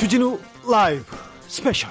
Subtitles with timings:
[0.00, 1.04] 주진우 라이브
[1.46, 1.90] 스페셜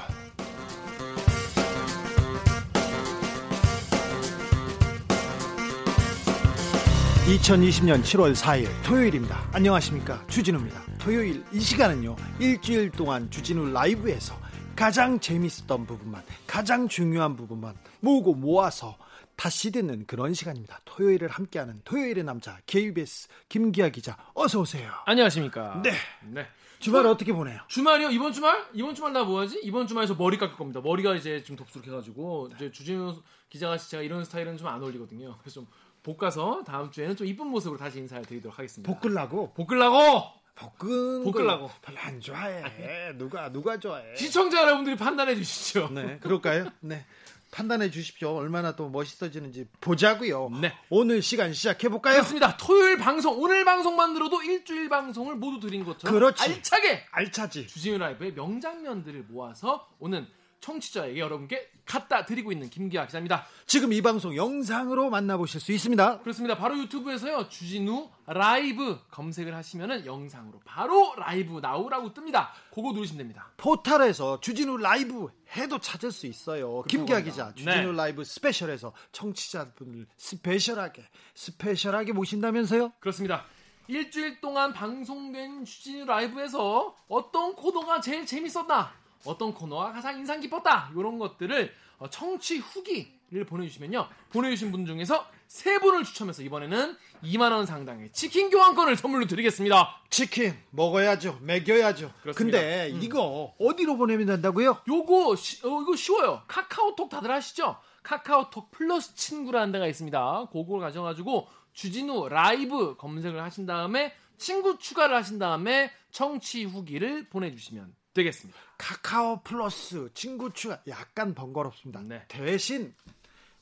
[7.27, 9.47] 2020년 7월 4일 토요일입니다.
[9.53, 10.25] 안녕하십니까.
[10.25, 10.81] 주진우입니다.
[10.97, 14.35] 토요일 이 시간은요, 일주일 동안 주진우 라이브에서
[14.75, 18.97] 가장 재밌었던 부분만, 가장 중요한 부분만 모으고 모아서
[19.35, 20.79] 다시 듣는 그런 시간입니다.
[20.85, 24.91] 토요일을 함께하는 토요일의 남자 KBS 김기화 기자 어서 오세요.
[25.05, 25.83] 안녕하십니까.
[25.83, 25.91] 네.
[26.23, 26.47] 네.
[26.79, 27.59] 주말 어떻게 보내요?
[27.67, 28.09] 주말이요?
[28.11, 28.65] 이번 주말?
[28.73, 29.59] 이번 주말 나 뭐하지?
[29.63, 30.79] 이번 주말에서 머리 깎을 겁니다.
[30.81, 35.37] 머리가 이제 좀 dob수룩해가지고 이제 주진우 기자가 제가 이런 스타일은 좀 안 어울리거든요.
[35.39, 35.67] 그래서 좀
[36.03, 38.91] 볶아서 다음 주에는 좀 이쁜 모습으로 다시 인사를 드리도록 하겠습니다.
[38.93, 39.51] 볶으려고?
[39.53, 40.39] 볶으려고!
[40.55, 41.67] 볶은 볶으려고.
[41.67, 43.13] 걸 별로 안 좋아해.
[43.17, 44.15] 누가 누가 좋아해?
[44.15, 45.89] 시청자 여러분들이 판단해 주시죠.
[45.93, 46.69] 네, 그럴까요?
[46.81, 47.05] 네.
[47.51, 48.35] 판단해 주십시오.
[48.35, 50.49] 얼마나 또 멋있어지는지 보자고요.
[50.61, 50.73] 네.
[50.89, 52.13] 오늘 시간 시작해 볼까요?
[52.15, 52.55] 그렇습니다.
[52.57, 56.43] 토요일 방송, 오늘 방송만 들어도 일주일 방송을 모두 드린 것처럼 그렇지.
[56.43, 57.67] 알차게 알차지.
[57.67, 60.27] 주진우 라이브의 명장면들을 모아서 오는
[60.61, 63.45] 청취자에게 여러분께 갖다 드리고 있는 김기화 기자입니다.
[63.65, 66.19] 지금 이 방송 영상으로 만나보실 수 있습니다.
[66.19, 66.55] 그렇습니다.
[66.55, 67.49] 바로 유튜브에서요.
[67.49, 72.49] 주진우 라이브 검색을 하시면은 영상으로 바로 라이브 나오라고 뜹니다.
[72.73, 73.51] 그거 누르시면 됩니다.
[73.57, 76.83] 포탈에서 주진우 라이브 해도 찾을 수 있어요.
[76.83, 77.21] 김기화.
[77.21, 77.63] 기자 네.
[77.63, 82.93] 주진우 라이브 스페셜에서 청취자분을 special하게 special하게 모신다면서요?
[82.99, 83.45] 그렇습니다.
[83.87, 88.93] 일주일 동안 방송된 주진우 라이브에서 어떤 코너가 제일 재밌었나?
[89.25, 90.91] 어떤 코너가 가장 인상 깊었다?
[90.95, 94.07] 이런 것들을 어, 청취 후기를 보내주시면요.
[94.29, 100.01] 보내주신 분 중에서 세 분을 추첨해서 이번에는 2만 원 상당의 치킨 교환권을 선물로 드리겠습니다.
[100.09, 101.39] 치킨 먹어야죠.
[101.41, 102.13] 먹여야죠.
[102.21, 102.59] 그렇습니다.
[102.59, 103.01] 근데 음.
[103.01, 104.83] 이거 어디로 보내면 된다고요?
[104.87, 106.43] 요거 시- 어, 이거 쉬워요.
[106.47, 107.77] 카카오톡 다들 아시죠?
[108.03, 110.47] 카카오톡 플러스 친구라는 데가 있습니다.
[110.53, 118.59] 그걸 가셔가지고 주진우 라이브 검색을 하신 다음에 친구 추가를 하신 다음에 청취 후기를 보내주시면 되겠습니다.
[118.77, 122.01] 카카오 플러스 친구 추가 약간 번거롭습니다.
[122.03, 122.23] 네.
[122.27, 122.93] 대신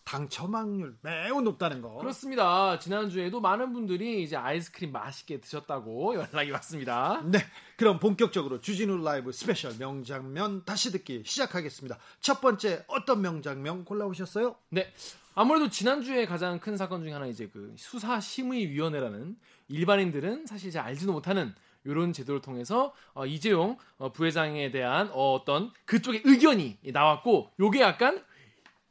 [0.08, 1.96] 당첨 확률 매우 높다는 거.
[1.96, 2.80] 그렇습니다.
[2.80, 7.22] 지난주에도 많은 분들이 이제 아이스크림 맛있게 드셨다고 연락이 왔습니다.
[7.26, 7.40] 네,
[7.76, 11.98] 그럼 본격적으로 주진우 라이브 스페셜 명장면 다시 듣기 시작하겠습니다.
[12.22, 14.56] 첫 번째 어떤 명장면 골라오셨어요?
[14.70, 14.94] 네.
[15.36, 19.36] 아무래도 지난주에 가장 큰 사건 중에 하나 이제 그 수사심의위원회라는
[19.68, 21.54] 일반인들은 사실 잘 알지도 못하는
[21.88, 28.24] 이런 제도를 통해서 어, 이재용 어, 부회장에 대한 어, 어떤 그쪽의 의견이 나왔고 요게 약간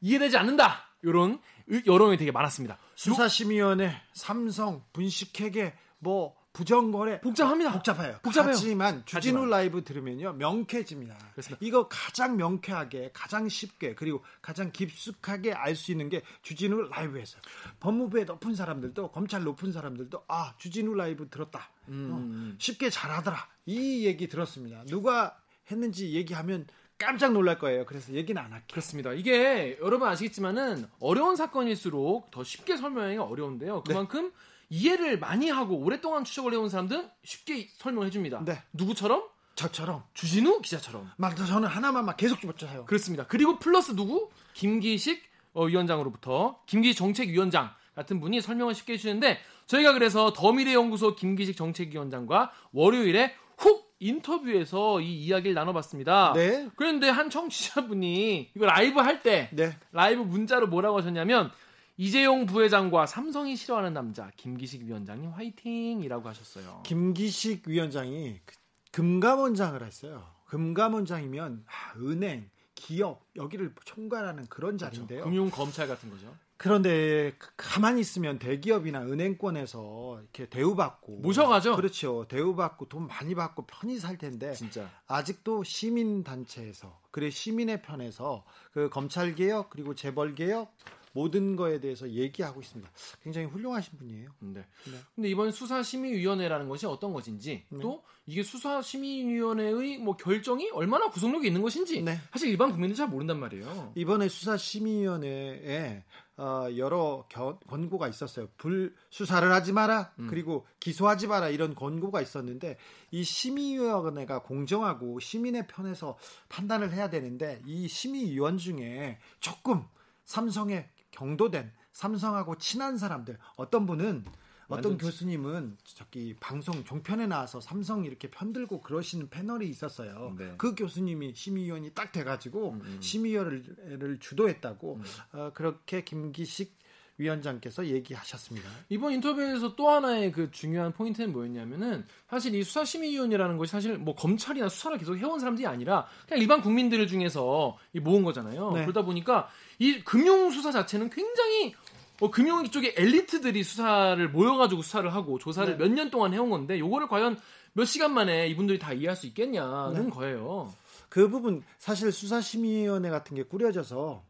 [0.01, 0.85] 이해되지 않는다.
[1.03, 1.41] 이런
[1.87, 2.79] 여론이 되게 많았습니다.
[2.95, 7.71] 수사심의위원회, 삼성, 분식회계, 뭐 부정거래 복잡합니다.
[7.73, 8.19] 복잡해요.
[8.23, 8.53] 복잡해요.
[8.55, 9.51] 하지만 주진우 하지만.
[9.51, 11.15] 라이브 들으면요 명쾌해집니다.
[11.33, 11.59] 그렇습니다.
[11.61, 17.39] 이거 가장 명쾌하게, 가장 쉽게 그리고 가장 깊숙하게 알 수 있는 게 주진우 라이브에서
[17.81, 21.71] 법무부에 높은 사람들도 검찰 높은 사람들도 아 주진우 라이브 들었다.
[21.89, 23.49] 어, 쉽게 잘하더라.
[23.67, 24.85] 이 얘기 들었습니다.
[24.87, 25.39] 누가
[25.71, 26.67] 했는지 얘기하면
[26.99, 27.85] 깜짝 놀랄 거예요.
[27.85, 28.69] 그래서 얘기는 안 할게요.
[28.71, 29.13] 그렇습니다.
[29.13, 33.83] 이게 여러분 아시겠지만은 어려운 사건일수록 더 쉽게 설명하기가 어려운데요.
[33.85, 34.33] 그만큼
[34.71, 38.43] 이해를 많이 하고 오랫동안 추적을 해온 사람들은 쉽게 설명해 줍니다.
[38.45, 38.63] 네.
[38.73, 39.25] 누구처럼?
[39.55, 41.11] 저처럼 주진우 기자처럼.
[41.17, 42.85] 말도 저는 하나만 막 계속 집어쳐요.
[42.87, 43.27] 그렇습니다.
[43.27, 44.31] 그리고 플러스 누구?
[44.55, 45.23] 김기식
[45.55, 53.35] 어, 위원장으로부터 김기식 정책위원장 같은 분이 설명을 쉽게 해주시는데 저희가 그래서 더미래연구소 김기식 정책위원장과 월요일에
[53.59, 56.33] 훅 인터뷰에서 이 이야기를 나눠봤습니다.
[56.35, 56.69] 네.
[56.77, 59.77] 그런데 한 청취자분이 이거 라이브 할때 네.
[59.93, 61.51] 라이브 문자로 뭐라고 하셨냐면
[61.97, 66.83] 이재용 부회장과 삼성이 싫어하는 남자 김기식 위원장님 화이팅이라고 하셨어요.
[66.85, 68.55] 김기식 위원장이 그-
[68.93, 70.23] 금감원장을 했어요.
[70.47, 75.25] 금감원장이면 아, 은행, 기업 여기를 총괄하는 그런 자리인데요.
[75.25, 76.35] 금융 검찰 같은 거죠.
[76.59, 81.77] 그런데 그- 가만히 있으면 대기업이나 은행권에서 이렇게 대우받고 모셔가죠.
[81.77, 82.27] 그렇죠.
[82.29, 84.91] 대우받고 돈 많이 받고 편히 살 텐데 진짜.
[85.07, 90.75] 아직도 시민 단체에서 그래 시민의 편에서 그 검찰 개혁 그리고 재벌 개혁
[91.13, 92.91] 모든 거에 대해서 얘기하고 있습니다.
[93.23, 94.31] 굉장히 훌륭하신 분이에요.
[94.41, 94.61] 네.
[94.85, 94.99] 네.
[95.15, 102.03] 근데 이번 수사심의위원회라는 것이 어떤 것인지 또 이게 수사심의위원회의 뭐 결정이 얼마나 구속력이 있는 것인지
[102.03, 102.19] 네.
[102.33, 103.93] 사실 일반 국민들이 잘 모른단 말이에요.
[103.95, 106.05] 이번에 수사심의위원회에
[106.39, 108.49] 어, 여러 겨- 권고가 있었어요.
[108.59, 110.13] 불 수사를 하지 마라.
[110.19, 110.27] 음.
[110.29, 112.77] 그리고 기소하지 마라 이런 권고가 있었는데
[113.11, 116.19] 이 심의위원회가 공정하고 시민의 편에서
[116.49, 119.85] 판단을 해야 되는데 이 심의위원 중에 조금
[120.25, 124.25] 삼성에 경도된 삼성하고 친한 사람들 어떤 분은
[124.69, 130.35] 어떤 교수님은 저기 방송 종편에 나와서 삼성 이렇게 편들고 그러시는 패널이 있었어요.
[130.39, 130.55] 네.
[130.59, 132.99] 그 교수님이 심의위원이 딱 돼가지고 음, 음.
[133.01, 135.01] 심의위원회를 주도했다고
[135.33, 136.77] 어, 그렇게 김기식
[137.19, 138.69] 위원장께서 얘기하셨습니다.
[138.89, 144.69] 이번 인터뷰에서 또 하나의 그 중요한 포인트는 뭐였냐면은 사실 이 수사심의위원회라는 것이 사실 뭐 검찰이나
[144.69, 148.73] 수사를 계속 해온 사람들이 아니라 그냥 일반 국민들 중에서 모은 거잖아요.
[148.73, 148.83] 네.
[148.83, 149.49] 그러다 보니까
[149.79, 151.75] 이 금융 수사 자체는 굉장히
[152.19, 155.85] 뭐 금융 쪽의 엘리트들이 수사를 모여가지고 수사를 하고 조사를 네.
[155.85, 157.39] 몇년 동안 해온 건데 요거를 과연
[157.73, 160.11] 몇 시간 만에 이분들이 다 이해할 수 있겠냐는 네.
[160.11, 160.73] 거예요.
[161.09, 164.25] 그 부분 사실 수사심의위원회 같은 게 꾸려져서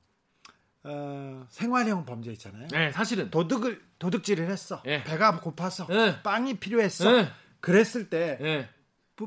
[0.84, 2.68] 어, 생활형 범죄 있잖아요.
[2.68, 4.82] 네, 사실은 도둑을 도둑질을 했어.
[4.84, 5.02] 네.
[5.02, 6.22] 배가 고파서 네.
[6.22, 7.10] 빵이 필요했어.
[7.10, 7.28] 네.
[7.60, 8.68] 그랬을 때 네.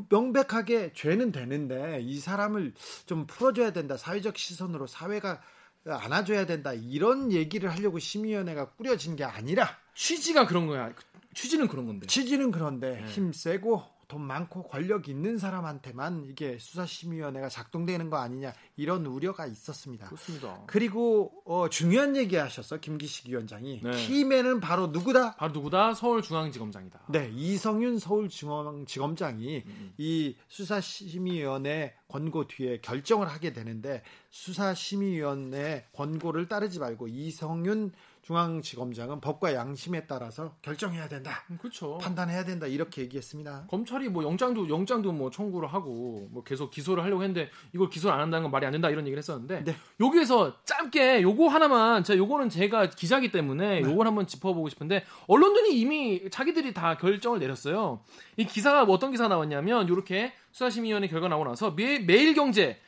[0.10, 2.74] 명백하게 죄는 되는데 이 사람을
[3.06, 3.98] 좀 풀어줘야 된다.
[3.98, 5.42] 사회적 시선으로 사회가
[5.86, 6.74] 안아줘야 된다.
[6.74, 10.94] 이런 얘기를 하려고 심의위원회가 꾸려진 게 아니라 취지가 그런 거야.
[11.34, 12.08] 취지는 그런 건데.
[12.08, 13.08] 취지는 그런데 네.
[13.08, 20.08] 힘 세고 돈 많고 권력 있는 사람한테만 이게 수사심의위원회가 작동되는 거 아니냐 이런 우려가 있었습니다.
[20.08, 20.64] 그렇습니다.
[20.66, 23.92] 그리고 어, 중요한 얘기하셨어 김기식 위원장이 네.
[23.92, 25.36] 키맨은 바로 누구다?
[25.36, 25.94] 바로 누구다?
[25.94, 27.02] 서울중앙지검장이다.
[27.10, 29.64] 네, 이성윤 서울중앙지검장이 음.
[29.68, 29.94] 음.
[30.00, 34.02] 이 수사심의위원회 권고 뒤에 결정을 하게 되는데
[34.32, 37.92] 수사심의위원회 권고를 따르지 말고 이성윤
[38.30, 41.44] 중앙지검장은 법과 양심에 따라서 결정해야 된다.
[41.60, 41.98] 그렇죠.
[41.98, 42.68] 판단해야 된다.
[42.68, 43.66] 이렇게 얘기했습니다.
[43.68, 48.22] 검찰이 뭐 영장도 영장도 뭐 청구를 하고 뭐 계속 기소를 하려고 했는데 이걸 기소를 안
[48.22, 49.76] 한다는 건 말이 안 된다 이런 얘기를 했었는데 네.
[50.00, 53.90] 여기에서 짧게 요거 하나만 제가 요거는 제가 기자기 때문에 네.
[53.90, 58.02] 요걸 한번 짚어보고 싶은데 언론들이 이미 자기들이 다 결정을 내렸어요.
[58.38, 62.80] 이 기사가 뭐 어떤 기사 나왔냐면 이렇게 수사심의위원회 결과 나오고 나서 매, 매일경제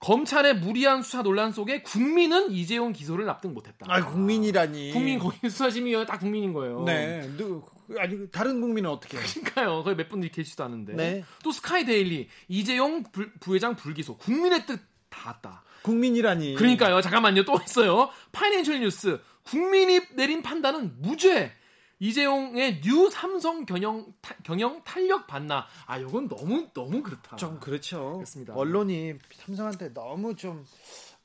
[0.00, 3.86] 검찰의 무리한 수사 논란 속에 국민은 이재용 기소를 납득 못했다.
[3.88, 4.92] 아, 국민이라니.
[4.92, 6.84] 국민 거기 수사심의위원 다 국민인 거예요.
[6.84, 7.20] 네.
[7.36, 7.62] 누,
[7.98, 9.18] 아니 다른 국민은 어떻게?
[9.18, 9.26] 해요?
[9.26, 9.82] 그러니까요.
[9.84, 10.94] 거기 몇 분들이 계시도 않은데.
[10.94, 11.24] 네.
[11.44, 14.80] 또 스카이 데일리 이재용 불, 부회장 불기소 국민의 뜻
[15.10, 15.64] 담았다.
[15.82, 16.54] 국민이라니.
[16.54, 17.02] 그러니까요.
[17.02, 17.44] 잠깐만요.
[17.44, 18.10] 또 있어요.
[18.32, 21.52] 파이낸셜 뉴스 국민이 내린 판단은 무죄.
[22.00, 25.66] 이재용의 뉴 삼성 경영 타, 경영 탄력 받나?
[25.86, 27.36] 아, 이건 너무 너무 그렇다.
[27.36, 28.14] 좀 그렇죠.
[28.14, 28.54] 그렇습니다.
[28.54, 30.64] 언론이 삼성한테 너무 좀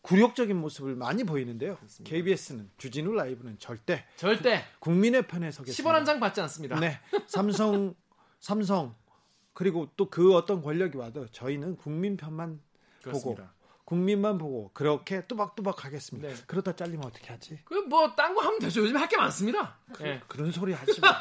[0.01, 1.77] 굴욕적인 모습을 많이 보이는데요.
[1.77, 2.13] 그렇습니다.
[2.15, 5.89] KBS는 주진우 라이브는 절대 절대 국민의 편에 서겠습니다.
[5.89, 6.77] 10원 한 장 받지 않습니다.
[6.79, 6.99] 네.
[7.25, 7.95] 삼성
[8.41, 8.93] 삼성
[9.53, 12.59] 그리고 또 그 어떤 권력이 와도 저희는 국민 편만
[13.01, 13.43] 그렇습니다.
[13.43, 13.54] 보고
[13.85, 16.27] 국민만 보고 그렇게 뚜벅뚜벅 하겠습니다.
[16.27, 16.33] 네.
[16.47, 17.59] 그러다 잘리면 어떻게 하지?
[17.65, 18.81] 그 뭐 딴 거 하면 되죠.
[18.81, 19.77] 요즘 할 게 많습니다.
[19.93, 20.19] 그, 네.
[20.35, 21.13] 런 소리 하지 마.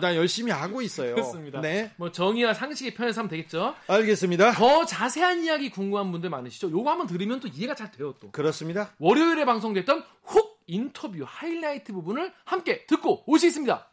[0.00, 1.14] 나 열심히 하고 있어요.
[1.14, 1.60] 그렇습니다.
[1.60, 1.92] 네.
[1.96, 3.76] 뭐 정의와 상식의 편에서 하면 되겠죠.
[3.86, 4.50] 알겠습니다.
[4.52, 6.72] 더 자세한 이야기 궁금한 분들 많으시죠?
[6.72, 8.32] 요거 한번 들으면 또 이해가 잘 돼요, 또.
[8.32, 8.90] 그렇습니다.
[8.98, 13.86] 월요일에 방송됐던 훅 인터뷰 하이라이트 부분을 함께 듣고 오시겠습니다.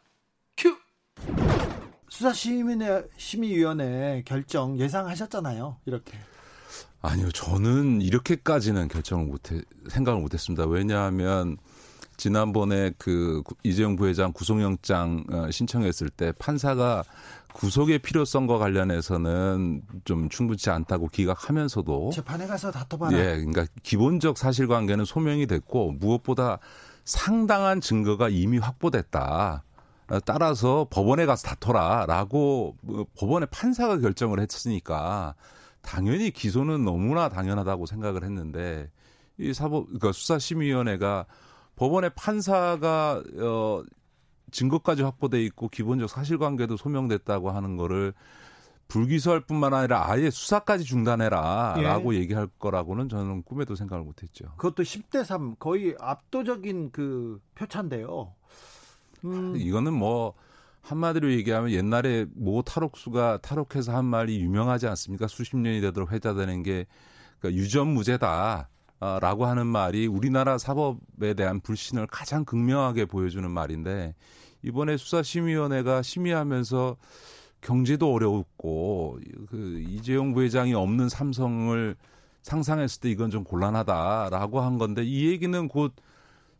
[0.56, 0.76] 큐.
[2.08, 5.76] 수사심의위원회 결정 예상하셨잖아요.
[5.86, 6.18] 이렇게.
[7.00, 10.66] 아니요, 저는 이렇게까지는 결정을 못 해 생각을 못 했습니다.
[10.66, 11.56] 왜냐하면
[12.16, 17.04] 지난번에 그 이재용 부회장 구속영장 어, 신청했을 때 판사가
[17.54, 23.16] 구속의 필요성과 관련해서는 좀 충분치 않다고 기각하면서도 재판에 가서 다퉈봐라.
[23.16, 26.58] 예, 그러니까 기본적 사실관계는 소명이 됐고 무엇보다
[27.04, 29.62] 상당한 증거가 이미 확보됐다.
[30.24, 35.34] 따라서 법원에 가서 다퉈라라고 뭐 법원의 판사가 결정을 했으니까
[35.82, 38.90] 당연히 기소는 너무나 당연하다고 생각을 했는데
[39.38, 41.26] 이 사법 그러니까 수사심의위원회가
[41.76, 43.82] 법원의 판사가 어
[44.50, 48.14] 증거까지 확보돼 있고 기본적 사실관계도 소명됐다고 하는 거를
[48.88, 52.20] 불기소할 뿐만 아니라 아예 수사까지 중단해라라고 예.
[52.20, 54.46] 얘기할 거라고는 저는 꿈에도 생각을 못했죠.
[54.56, 58.34] 그것도 10대 3 거의 압도적인 그 표차인데요.
[59.24, 59.54] 음.
[59.56, 60.34] 이거는 뭐
[60.88, 65.28] 한마디로 얘기하면 옛날에 모 탈옥수가 탈옥해서 한 말이 유명하지 않습니까?
[65.28, 66.86] 수십 년이 되도록 회자되는 게
[67.38, 68.68] 그러니까 유전무죄다.
[69.20, 74.16] 라고 하는 말이 우리나라 사법에 대한 불신을 가장 극명하게 보여주는 말인데
[74.62, 76.96] 이번에 수사심의위원회가 심의하면서
[77.60, 81.94] 경제도 어려웠고 그 이재용 부회장이 없는 삼성을
[82.42, 85.94] 상상했을 때 이건 좀 곤란하다라고 한 건데 이 얘기는 곧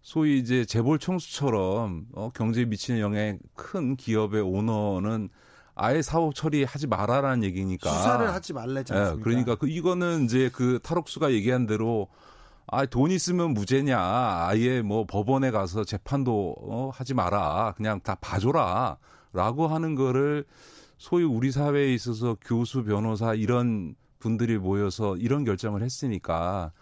[0.09, 5.29] 소위 이제 재벌 총수처럼 어, 경제에 미치는 영향이 큰 기업의 오너는
[5.75, 11.33] 아예 사업 처리하지 말아라는 얘기니까 수사를 하지 말래지 예, 그러니까 그 이거는 이제 그 탈옥수가
[11.33, 12.09] 얘기한 대로
[12.67, 13.99] 아, 돈 있으면 무죄냐.
[14.01, 17.75] 아예 뭐 법원에 가서 재판도 어, 하지 마라.
[17.77, 18.97] 그냥 다 봐줘라.
[19.35, 20.47] 라고 하는 거를
[20.97, 26.73] 소위 우리 사회에 있어서 교수, 변호사 이런 분들이 모여서 이런 결정을 했으니까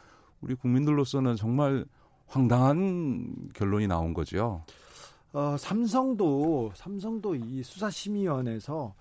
[0.41, 1.87] 우리 국민들로서는 정말
[2.27, 4.65] 황당한 결론이 나온 거죠.
[5.33, 8.95] 어, 삼성도 삼성도 이 수사심의원에서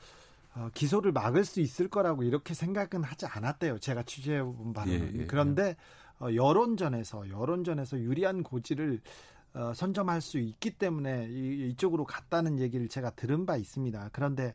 [0.55, 3.79] 어, 기소를 막을 수 있을 거라고 이렇게 생각은 하지 않았대요.
[3.79, 5.15] 제가 취재해본 바로는.
[5.15, 5.75] 예, 예, 그런데
[6.19, 9.01] 어, 여론전에서 여론전에서 유리한 고지를
[9.53, 14.09] 어, 선점할 수 있기 때문에 이, 이쪽으로 갔다는 얘기를 제가 들은 바 있습니다.
[14.11, 14.53] 그런데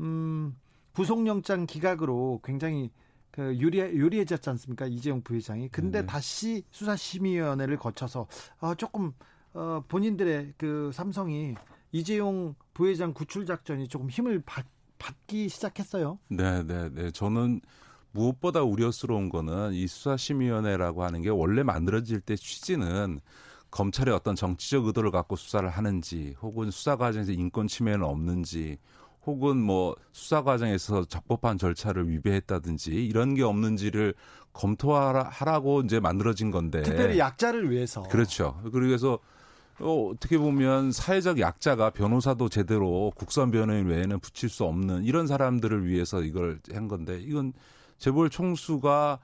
[0.00, 0.56] 음,
[0.94, 2.90] 구속영장 기각으로 굉장히
[3.32, 4.86] 그 유리해, 유리해졌지 않습니까?
[4.86, 5.70] 이재용 부회장이.
[5.70, 6.06] 근데 네.
[6.06, 8.28] 다시 수사심의위원회를 거쳐서
[8.60, 9.12] 어, 조금
[9.54, 11.54] 어, 본인들의 그 삼성이
[11.90, 14.66] 이재용 부회장 구출 작전이 조금 힘을 받,
[14.98, 16.18] 받기 시작했어요.
[16.28, 17.10] 네, 네, 네.
[17.10, 17.62] 저는
[18.12, 23.20] 무엇보다 우려스러운 거는 이 수사심의위원회라고 하는 게 원래 만들어질 때 취지는
[23.70, 28.76] 검찰의 어떤 정치적 의도를 갖고 수사를 하는지 혹은 수사 과정에서 인권 침해는 없는지
[29.24, 34.14] 혹은 뭐 수사 과정에서 적법한 절차를 위배했다든지 이런 게 없는지를
[34.52, 38.60] 검토하라고 이제 만들어진 건데 특별히 약자를 위해서 그렇죠.
[38.72, 39.18] 그래서
[39.80, 45.86] 어, 어떻게 보면 사회적 약자가 변호사도 제대로 국선 변호인 외에는 붙일 수 없는 이런 사람들을
[45.86, 47.52] 위해서 이걸 한 건데 이건
[47.98, 49.20] 재벌 총수가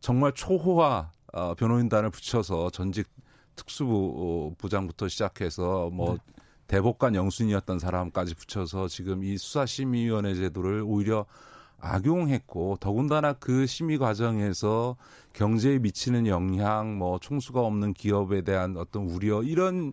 [0.00, 3.08] 정말 초호화 어, 변호인단을 붙여서 전직
[3.56, 6.18] 특수부 부장부터 시작해서 뭐 네.
[6.68, 11.26] 대법관 영순이었던 사람까지 붙여서 지금 이 수사심의위원회 제도를 오히려
[11.80, 14.96] 악용했고 더군다나 그 심의 과정에서
[15.32, 19.92] 경제에 미치는 영향, 뭐 총수가 없는 기업에 대한 어떤 우려 이런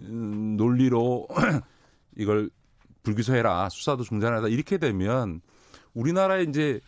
[0.00, 1.26] 음, 논리로
[2.16, 2.50] 이걸
[3.02, 5.40] 불기소해라 수사도 중단하다 이렇게 되면
[5.94, 6.80] 우리나라에 이제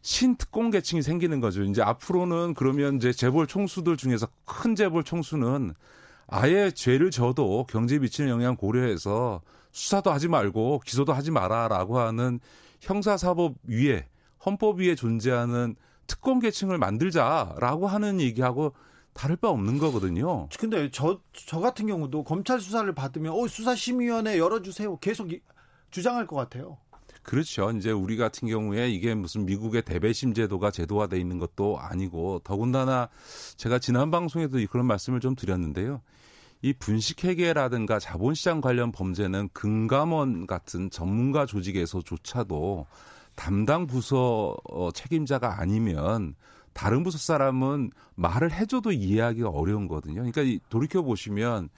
[0.00, 1.62] 신특공 계층이 생기는 거죠.
[1.62, 5.74] 이제 앞으로는 그러면 이제 재벌 총수들 중에서 큰 재벌 총수는
[6.32, 12.40] 아예 죄를 져도 경제에 미치는 영향 고려해서 수사도 하지 말고 기소도 하지 마라라고 하는
[12.80, 14.06] 형사사법 위에
[14.44, 18.72] 헌법 위에 존재하는 특권 계층을 만들자라고 하는 얘기하고
[19.12, 20.48] 다를 바 없는 거거든요.
[20.58, 24.96] 근데 저, 저 같은 경우도 검찰 수사를 받으면, 어, 수사심의위원회 열어주세요.
[24.98, 25.28] 계속
[25.90, 26.78] 주장할 것 같아요.
[27.22, 27.70] 그렇죠.
[27.72, 33.10] 이제 우리 같은 경우에 이게 무슨 미국의 대배심 제도가 제도화돼 있는 것도 아니고 더군다나
[33.56, 36.00] 제가 지난 방송에도 그런 말씀을 좀 드렸는데요.
[36.62, 42.86] 이 분식회계라든가 자본시장 관련 범죄는 금감원 같은 전문가 조직에서조차도
[43.34, 46.34] 담당 부서 어, 책임자가 아니면
[46.72, 50.22] 다른 부서 사람은 말을 해줘도 이해하기가 어려운 거거든요.
[50.22, 51.68] 그러니까 돌이켜 보시면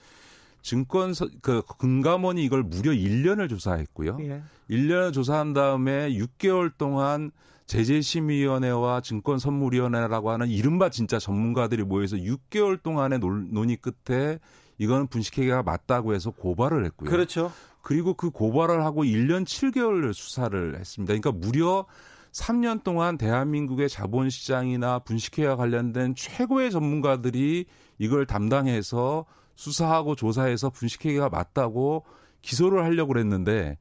[0.62, 4.18] 증권 그 금감원이 이걸 무려 1년을 조사했고요.
[4.20, 4.42] 예.
[4.70, 7.30] 1년을 조사한 다음에 6개월 동안
[7.66, 14.38] 제재심의위원회와 증권선물위원회라고 하는 이른바 진짜 전문가들이 모여서 6개월 동안의 논의 끝에
[14.78, 17.10] 이거는 분식회계가 맞다고 해서 고발을 했고요.
[17.10, 17.52] 그렇죠.
[17.82, 21.14] 그리고 그 고발을 하고 1년 7개월 수사를 했습니다.
[21.14, 21.86] 그러니까 무려
[22.32, 27.66] 3년 동안 대한민국의 자본시장이나 분식회와 관련된 최고의 전문가들이
[27.98, 32.04] 이걸 담당해서 수사하고 조사해서 분식회계가 맞다고
[32.42, 33.78] 기소를 하려고 그랬는데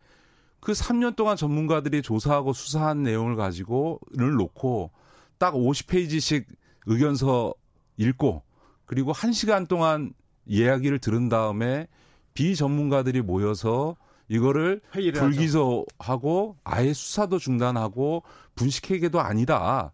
[0.59, 4.91] 그 3년 동안 전문가들이 조사하고 수사한 내용을 가지고를 놓고
[5.37, 6.45] 딱 50페이지씩
[6.85, 7.53] 의견서
[7.97, 8.43] 읽고
[8.85, 10.13] 그리고 1시간 동안
[10.45, 11.87] 이야기를 들은 다음에
[12.33, 13.95] 비전문가들이 모여서
[14.27, 18.23] 이거를 불기소하고 아예 수사도 중단하고
[18.55, 19.91] 분식회계도 아니다.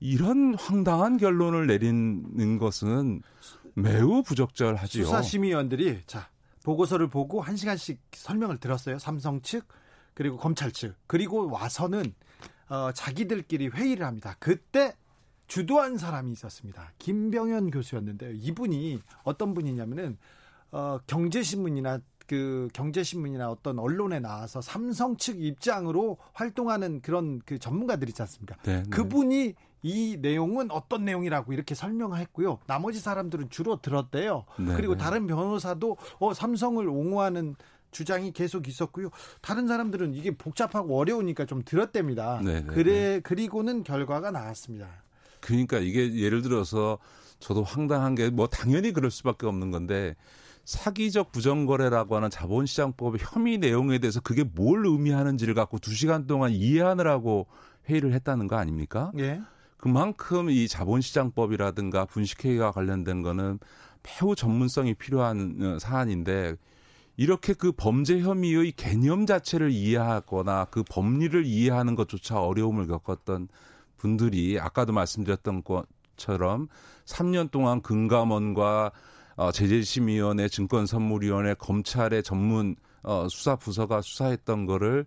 [0.00, 3.22] 이런 황당한 결론을 내리는 것은
[3.74, 5.04] 매우 부적절하지요.
[5.04, 6.28] 수사심의위원들이 자
[6.64, 8.98] 보고서를 보고 한 시간씩 설명을 들었어요.
[8.98, 9.66] 삼성 측
[10.14, 12.14] 그리고 검찰 측 그리고 와서는
[12.68, 14.36] 어, 자기들끼리 회의를 합니다.
[14.38, 14.94] 그때
[15.52, 16.92] 주도한 사람이 있었습니다.
[16.96, 18.32] 김병현 교수였는데요.
[18.32, 20.16] 이분이 어떤 분이냐면은
[20.70, 28.22] 어, 경제신문이나 그 경제신문이나 어떤 언론에 나와서 삼성 측 입장으로 활동하는 그런 그 전문가들 있지
[28.22, 28.56] 않습니까?
[28.62, 28.88] 네, 네.
[28.88, 32.60] 그분이 이 내용은 어떤 내용이라고 이렇게 설명했고요.
[32.66, 34.46] 나머지 사람들은 주로 들었대요.
[34.58, 35.04] 네, 그리고 네.
[35.04, 37.56] 다른 변호사도 어, 삼성을 옹호하는
[37.90, 39.10] 주장이 계속 있었고요.
[39.42, 42.40] 다른 사람들은 이게 복잡하고 어려우니까 좀 들었답니다.
[42.42, 45.02] 네, 네, 그래 그리고는 결과가 나왔습니다.
[45.42, 46.98] 그러니까 이게 예를 들어서
[47.40, 50.14] 저도 황당한 게 뭐 당연히 그럴 수밖에 없는 건데
[50.64, 57.48] 사기적 부정거래라고 하는 자본시장법의 혐의 내용에 대해서 그게 뭘 의미하는지를 갖고 두 시간 동안 이해하느라고
[57.88, 59.10] 회의를 했다는 거 아닙니까?
[59.18, 59.42] 예.
[59.76, 63.58] 그만큼 이 자본시장법이라든가 분식회계와 관련된 거는
[64.04, 66.54] 매우 전문성이 필요한 어, 사안인데
[67.16, 73.48] 이렇게 그 범죄 혐의의 개념 자체를 이해하거나 그 법리를 이해하는 것조차 어려움을 겪었던
[74.02, 76.66] 분들이 아까도 말씀드렸던 것처럼
[77.04, 78.90] 3년 동안 금감원과
[79.36, 85.06] 어, 제재심의위원회, 증권선물위원회, 검찰의 전문 어, 수사 부서가 수사했던 거를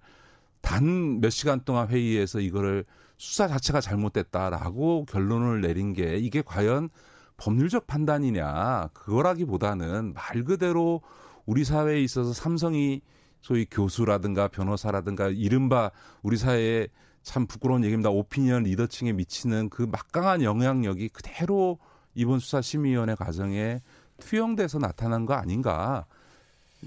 [0.61, 2.85] 단 몇 시간 동안 회의에서 이거를
[3.17, 6.89] 수사 자체가 잘못됐다라고 결론을 내린 게 이게 과연
[7.37, 11.01] 법률적 판단이냐 그거라기보다는 말 그대로
[11.45, 13.01] 우리 사회에 있어서 삼성이
[13.41, 15.91] 소위 교수라든가 변호사라든가 이른바
[16.23, 16.87] 우리 사회에
[17.25, 18.11] 참 부끄러운 얘기입니다.
[18.11, 21.79] 오피니언 리더층에 미치는 그 막강한 영향력이 그대로
[22.13, 23.81] 이번 수사심의위원회 과정에
[24.19, 26.05] 투영돼서 나타난 거 아닌가.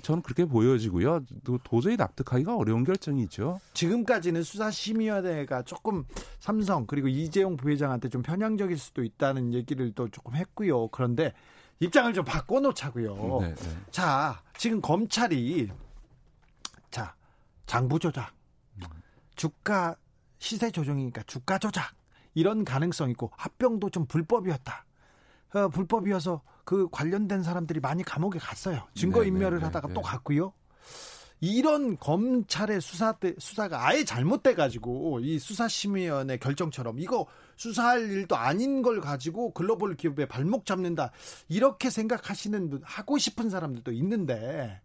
[0.02, 1.24] 저는 그렇게 보여지고요.
[1.42, 3.60] 또 도저히 납득하기가 어려운 결정이죠.
[3.74, 6.04] 지금까지는 수사심의위원회가 조금
[6.38, 10.86] 삼성 그리고 이재용 부회장한테 좀 편향적일 수도 있다는 얘기를 또 조금 했고요.
[10.88, 11.32] 그런데
[11.80, 13.40] 입장을 좀 바꿔놓자고요.
[13.40, 13.76] 네, 네.
[13.90, 15.68] 자, 지금 검찰이
[16.92, 17.16] 자
[17.66, 18.32] 장부 조작,
[19.34, 19.96] 주가
[20.38, 21.94] 시세 조정이니까 주가 조작
[22.34, 24.84] 이런 가능성 있고 합병도 좀 불법이었다.
[25.54, 28.86] 어, 불법이어서 그 관련된 사람들이 많이 감옥에 갔어요.
[28.94, 30.52] 증거 네, 인멸을 네, 네, 하다가 또 갔고요.
[31.40, 37.26] 이런 검찰의 수사 때 수사가 아예 잘못돼 가지고 이 수사심의위원회 결정처럼 이거
[37.56, 41.12] 수사할 일도 아닌 걸 가지고 글로벌 기업에 발목 잡는다
[41.48, 44.80] 이렇게 생각하시는 하고 싶은 사람들도 있는데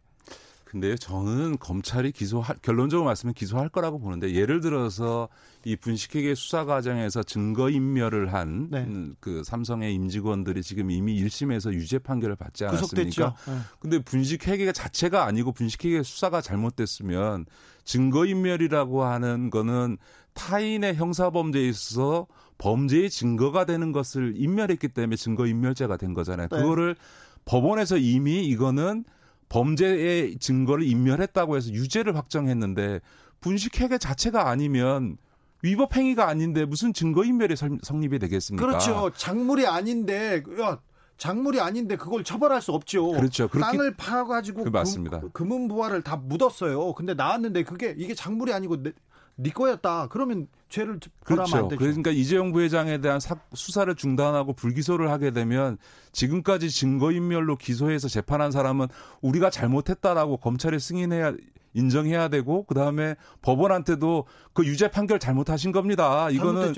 [0.73, 5.29] 근데요, 저는 검찰이 기소할 결론적으로 말씀은 기소할 거라고 보는데 예를 들어서
[5.65, 8.83] 이 분식회계 수사 과정에서 증거 인멸을 한그 네.
[8.85, 13.35] 음, 그 삼성의 임직원들이 지금 이미 1심에서 유죄 판결을 받지 않았습니까?
[13.45, 13.57] 네.
[13.79, 17.45] 근데 분식회계 자체가 아니고 분식회계 수사가 잘못됐으면
[17.83, 19.99] 증거 인멸이라고 하는 거는
[20.33, 22.25] 타인의 형사 범죄에 있어서
[22.57, 26.47] 범죄의 증거가 되는 것을 인멸했기 때문에 증거 인멸죄가 된 거잖아요.
[26.47, 26.57] 네.
[26.57, 26.95] 그거를
[27.45, 29.03] 법원에서 이미 이거는
[29.53, 33.01] 범죄의 증거를 인멸했다고 해서 유죄를 확정했는데
[33.41, 35.17] 분식회계 자체가 아니면
[35.61, 38.65] 위법 행위가 아닌데 무슨 증거 인멸이 성립이 되겠습니까?
[38.65, 39.11] 그렇죠.
[39.15, 40.79] 작물이 아닌데 야,
[41.17, 43.09] 작물이 아닌데 그걸 처벌할 수 없죠.
[43.11, 43.47] 그렇죠.
[43.47, 45.21] 땅을 팔아가지고 그 맞습니다.
[45.33, 46.93] 금 은 부화를 다 묻었어요.
[46.93, 48.91] 근데 나왔는데 그게 이게 작물이 아니고 내,
[49.35, 50.07] 네 거였다.
[50.09, 51.57] 그러면 죄를 그렇죠.
[51.57, 51.79] 안 되죠.
[51.79, 55.77] 그러니까 이재용 부회장에 대한 사, 수사를 중단하고 불기소를 하게 되면
[56.11, 58.87] 지금까지 증거인멸로 기소해서 재판한 사람은
[59.21, 61.33] 우리가 잘못했다라고 검찰에 승인해야
[61.73, 66.29] 인정해야 되고 그다음에 법원한테도 그 유죄 판결 잘못하신 겁니다.
[66.29, 66.73] 이거는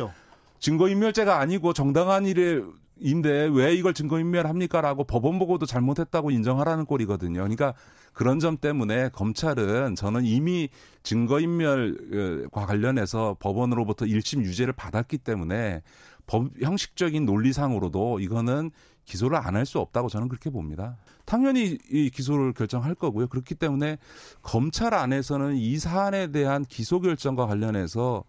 [0.60, 2.62] 증거인멸죄가 아니고 정당한 일에
[2.98, 7.42] 인데 왜 이걸 증거인멸합니까라고 법원 보고도 잘못했다고 인정하라는 꼴이거든요.
[7.42, 7.74] 그러니까
[8.14, 10.70] 그런 점 때문에 검찰은 저는 이미
[11.04, 15.82] 증거인멸과 관련해서 법원으로부터 1심 유죄를 받았기 때문에
[16.26, 18.72] 법 형식적인 논리상으로도 이거는
[19.04, 20.98] 기소를 안 할 수 없다고 저는 그렇게 봅니다.
[21.26, 23.28] 당연히 이 기소를 결정할 거고요.
[23.28, 23.98] 그렇기 때문에
[24.42, 28.24] 검찰 안에서는 이 사안에 대한 기소 결정과 관련해서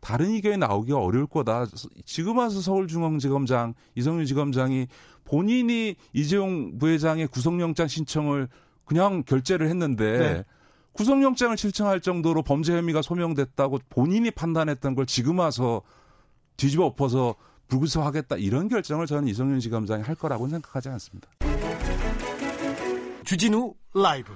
[0.00, 1.66] 다른 의견이 나오기 어려울 거다.
[2.04, 4.86] 지금 와서 서울중앙지검장 이성윤 지검장이
[5.24, 8.48] 본인이 이재용 부회장의 구속영장 신청을
[8.84, 10.44] 그냥 결재를 했는데 네.
[10.92, 15.82] 구속영장을 신청할 정도로 범죄 혐의가 소명됐다고 본인이 판단했던 걸 지금 와서
[16.56, 17.34] 뒤집어 엎어서
[17.68, 21.28] 불구속하겠다 이런 결정을 저는 이성윤 지검장이 할 거라고는 생각하지 않습니다.
[23.24, 24.32] 주진우 라이브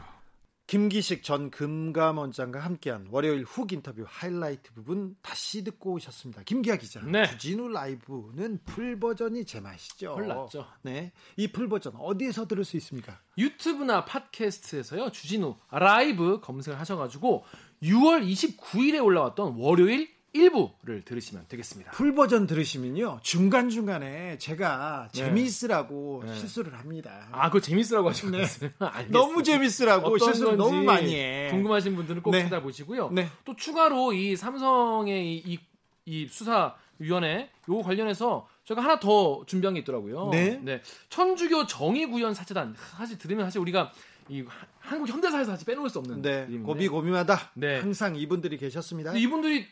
[0.72, 6.44] 김기식 전 금감원장과 함께한 월요일 훅 인터뷰 하이라이트 부분 다시 듣고 오셨습니다.
[6.44, 7.02] 김기화 기자.
[7.02, 7.26] 네.
[7.28, 10.14] 주진우 라이브는 full 버전이 제맛이죠.
[10.14, 10.66] 풀났죠.
[10.80, 11.12] 네.
[11.36, 13.20] 이 full 버전 어디에서 들을 수 있습니까?
[13.36, 15.12] 유튜브나 팟캐스트에서요.
[15.12, 17.44] 주진우 라이브 검색을 하셔 가지고
[17.82, 21.92] 6월 29일에 올라왔던 월요일 1부를 들으시면 되겠습니다.
[21.92, 23.20] full 버전 들으시면요.
[23.22, 25.18] 중간 중간에 제가 네.
[25.18, 26.34] 재미있으라고 네.
[26.38, 27.28] 실수를 합니다.
[27.32, 28.72] 아, 그거 재미있으라고 하시면 네.
[29.10, 31.48] 너무 재미있으라고 실수를 너무 많이 해.
[31.50, 32.44] 궁금하신 분들은 꼭 네.
[32.44, 33.10] 찾아보시고요.
[33.10, 33.28] 네.
[33.44, 35.58] 또 추가로 이 삼성의 이, 이,
[36.06, 40.30] 이 수사 위원회 요 관련해서 제가 하나 더 준비한 게 있더라고요.
[40.30, 40.58] 네.
[40.62, 40.82] 네.
[41.10, 42.74] 천주교 정의 구현 사체단.
[42.96, 43.92] 사실 들으면 사실 우리가
[44.28, 44.44] 이
[44.78, 46.46] 한국 현대사에서 사실 빼놓을 수 없는 네.
[46.64, 47.52] 고비 고민하다.
[47.54, 47.80] 네.
[47.80, 49.14] 항상 이분들이 계셨습니다.
[49.14, 49.66] 이분들이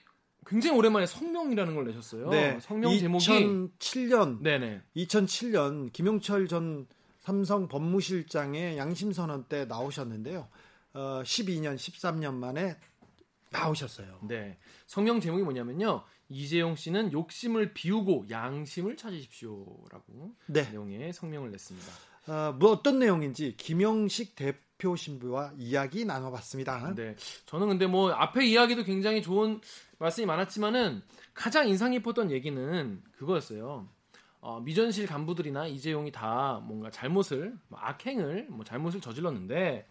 [0.46, 2.28] 굉장히 오랜만에 성명이라는 걸 내셨어요.
[2.30, 2.58] 네.
[2.60, 4.82] 성명 제목이 2007년 네네.
[4.96, 6.86] 2007년 김용철 전
[7.20, 10.48] 삼성 법무실장의 양심 선언 때 나오셨는데요.
[10.94, 12.76] 어, 12년 13년 만에
[13.50, 14.20] 나오셨어요.
[14.28, 14.58] 네.
[14.86, 16.04] 성명 제목이 뭐냐면요.
[16.28, 20.70] 이재용 씨는 욕심을 비우고 양심을 찾으십시오라고 네.
[20.70, 21.92] 내용의 성명을 냈습니다.
[22.28, 26.94] 어, 뭐 어떤 내용인지 김영식 대표 신부와 이야기 나눠봤습니다.
[26.94, 27.16] 네.
[27.46, 29.60] 저는 근데 뭐 앞에 이야기도 굉장히 좋은
[30.00, 31.02] 말씀이 많았지만은
[31.34, 33.86] 가장 인상 깊었던 얘기는 그거였어요.
[34.40, 39.86] 어, 미전실 간부들이나 이재용이 다 뭔가 잘못을 뭐 악행을 뭐 잘못을 저질렀는데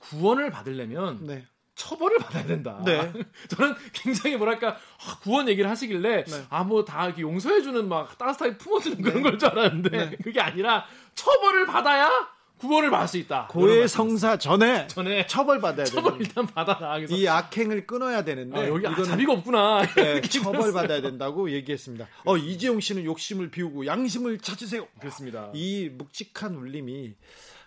[0.00, 1.46] 구원을 받으려면 네.
[1.74, 2.82] 처벌을 받아야 된다.
[2.84, 3.10] 네.
[3.48, 6.46] 저는 굉장히 뭐랄까 아, 구원 얘기를 하시길래 네.
[6.50, 9.30] 아뭐 다 용서해주는 막 따뜻하게 품어주는 그런 네.
[9.30, 10.16] 걸줄 알았는데 네.
[10.22, 12.10] 그게 아니라 처벌을 받아야
[12.62, 13.48] 구원을 받을 수 있다.
[13.50, 15.90] 고해 성사 전에 전에 처벌 받아야 돼.
[15.90, 16.98] 처벌 일단 받아라.
[16.98, 19.84] 이 악행을 끊어야 되는데 아, 여기 이거는 자비가 없구나.
[19.96, 22.06] 네, 처벌 받아야 된다고 얘기했습니다.
[22.24, 24.86] 어 이재용 씨는 욕심을 비우고 양심을 찾으세요.
[25.00, 25.50] 그렇습니다.
[25.54, 27.14] 이 묵직한 울림이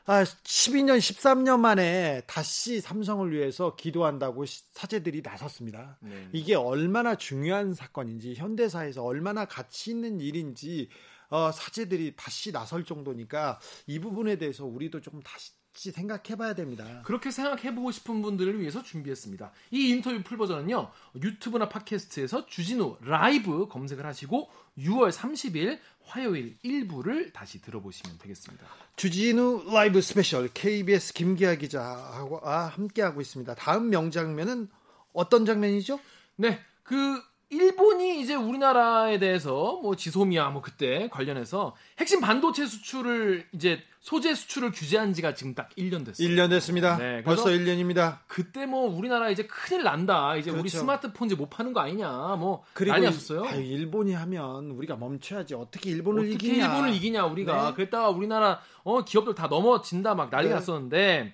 [0.08, 5.98] 아, 12년, 13년 만에 다시 삼성을 위해서 기도한다고 사제들이 나섰습니다.
[6.00, 6.30] 네.
[6.32, 10.90] 이게 얼마나 중요한 사건인지, 현대사에서 얼마나 가치 있는 일인지,
[11.30, 15.52] 어, 사제들이 다시 나설 정도니까 이 부분에 대해서 우리도 조금 다시
[15.92, 17.02] 생각해봐야 됩니다.
[17.06, 19.52] 그렇게 생각해보고 싶은 분들을 위해서 준비했습니다.
[19.72, 27.62] 이 인터뷰 풀 버전은요 유튜브나 팟캐스트에서 주진우 라이브 검색을 하시고 6월 30일 화요일 1부를 다시
[27.62, 28.66] 들어보시면 되겠습니다.
[28.96, 33.56] 주진우 라이브 스페셜 KBS 김기화 기자와 함께하고 있습니다.
[33.56, 34.70] 다음 명장면은
[35.14, 36.00] 어떤 장면이죠?
[36.38, 43.82] 네, 그 일본이 이제 우리나라에 대해서 뭐 지소미아 뭐 그때 관련해서 핵심 반도체 수출을 이제
[44.00, 46.28] 소재 수출을 규제한 지가 지금 딱 1년 됐어요.
[46.28, 46.98] 1년 됐습니다.
[46.98, 48.20] 네, 벌써 1년입니다.
[48.28, 50.36] 그때 뭐 우리나라 이제 큰일 난다.
[50.36, 50.62] 이제 그렇죠.
[50.62, 52.36] 우리 스마트폰 이제 못 파는 거 아니냐.
[52.38, 53.46] 뭐 난리 났었어요.
[53.46, 55.56] 아유, 일본이 하면 우리가 멈춰야지.
[55.56, 56.66] 어떻게 일본을 어떻게 이기냐.
[56.66, 57.70] 일본을 이기냐 우리가.
[57.70, 57.74] 네.
[57.74, 60.60] 그랬다가 우리나라 어 기업들 다 넘어진다 막 난리가 네.
[60.60, 61.34] 났었는데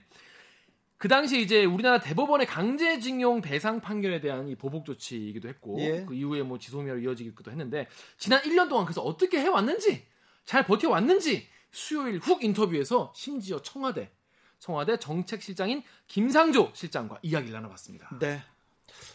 [1.02, 6.06] 그 당시 이제 우리나라 대법원의 강제징용 배상 판결에 대한 이 보복 조치이기도 했고 예.
[6.06, 7.88] 그 이후에 뭐 지소미아로 이어지기도 했는데
[8.20, 10.06] 지난 1년 동안 그래서 어떻게 해 왔는지
[10.46, 14.12] 잘 버텨 왔는지 수요일 훅 인터뷰에서 심지어 청와대
[14.60, 18.20] 청와대 정책실장인 김상조 실장과 이야기를 나눠봤습니다.
[18.20, 18.44] 네.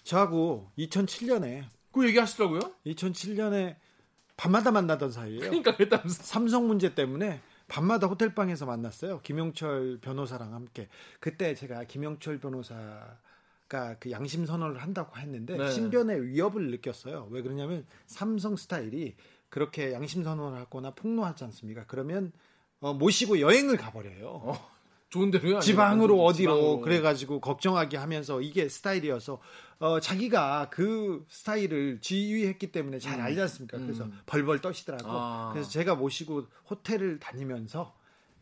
[0.02, 2.62] 저하고 2007년에 그 얘기하시더라고요.
[2.84, 3.76] 2007년에
[4.36, 5.38] 밤마다 만나던 사이에요.
[5.38, 6.20] 그러니까 그랬다면서.
[6.24, 9.20] 삼성 문제 때문에 밤마다 호텔 방에서 만났어요.
[9.22, 10.88] 김용철 변호사랑 함께.
[11.20, 12.74] 그때 제가 김용철 변호사
[13.68, 15.70] 가 그 양심 선언을 한다고 했는데 네.
[15.70, 17.28] 신변의 위협을 느꼈어요.
[17.30, 19.16] 왜 그러냐면 삼성 스타일이
[19.48, 21.84] 그렇게 양심 선언을 하거나 폭로하지 않습니까?
[21.86, 22.32] 그러면
[22.80, 24.28] 어, 모시고 여행을 가버려요.
[24.28, 24.70] 어,
[25.08, 25.60] 좋은 데로요?
[25.60, 26.80] 지방으로 어디로 지방으로.
[26.80, 29.40] 그래가지고 걱정하게 하면서 이게 스타일이어서
[29.78, 33.24] 어, 자기가 그 스타일을 지휘했기 때문에 잘 음.
[33.24, 33.78] 알지 않습니까?
[33.78, 34.18] 그래서 음.
[34.26, 35.04] 벌벌 떠시더라고.
[35.08, 35.50] 아.
[35.52, 37.94] 그래서 제가 모시고 호텔을 다니면서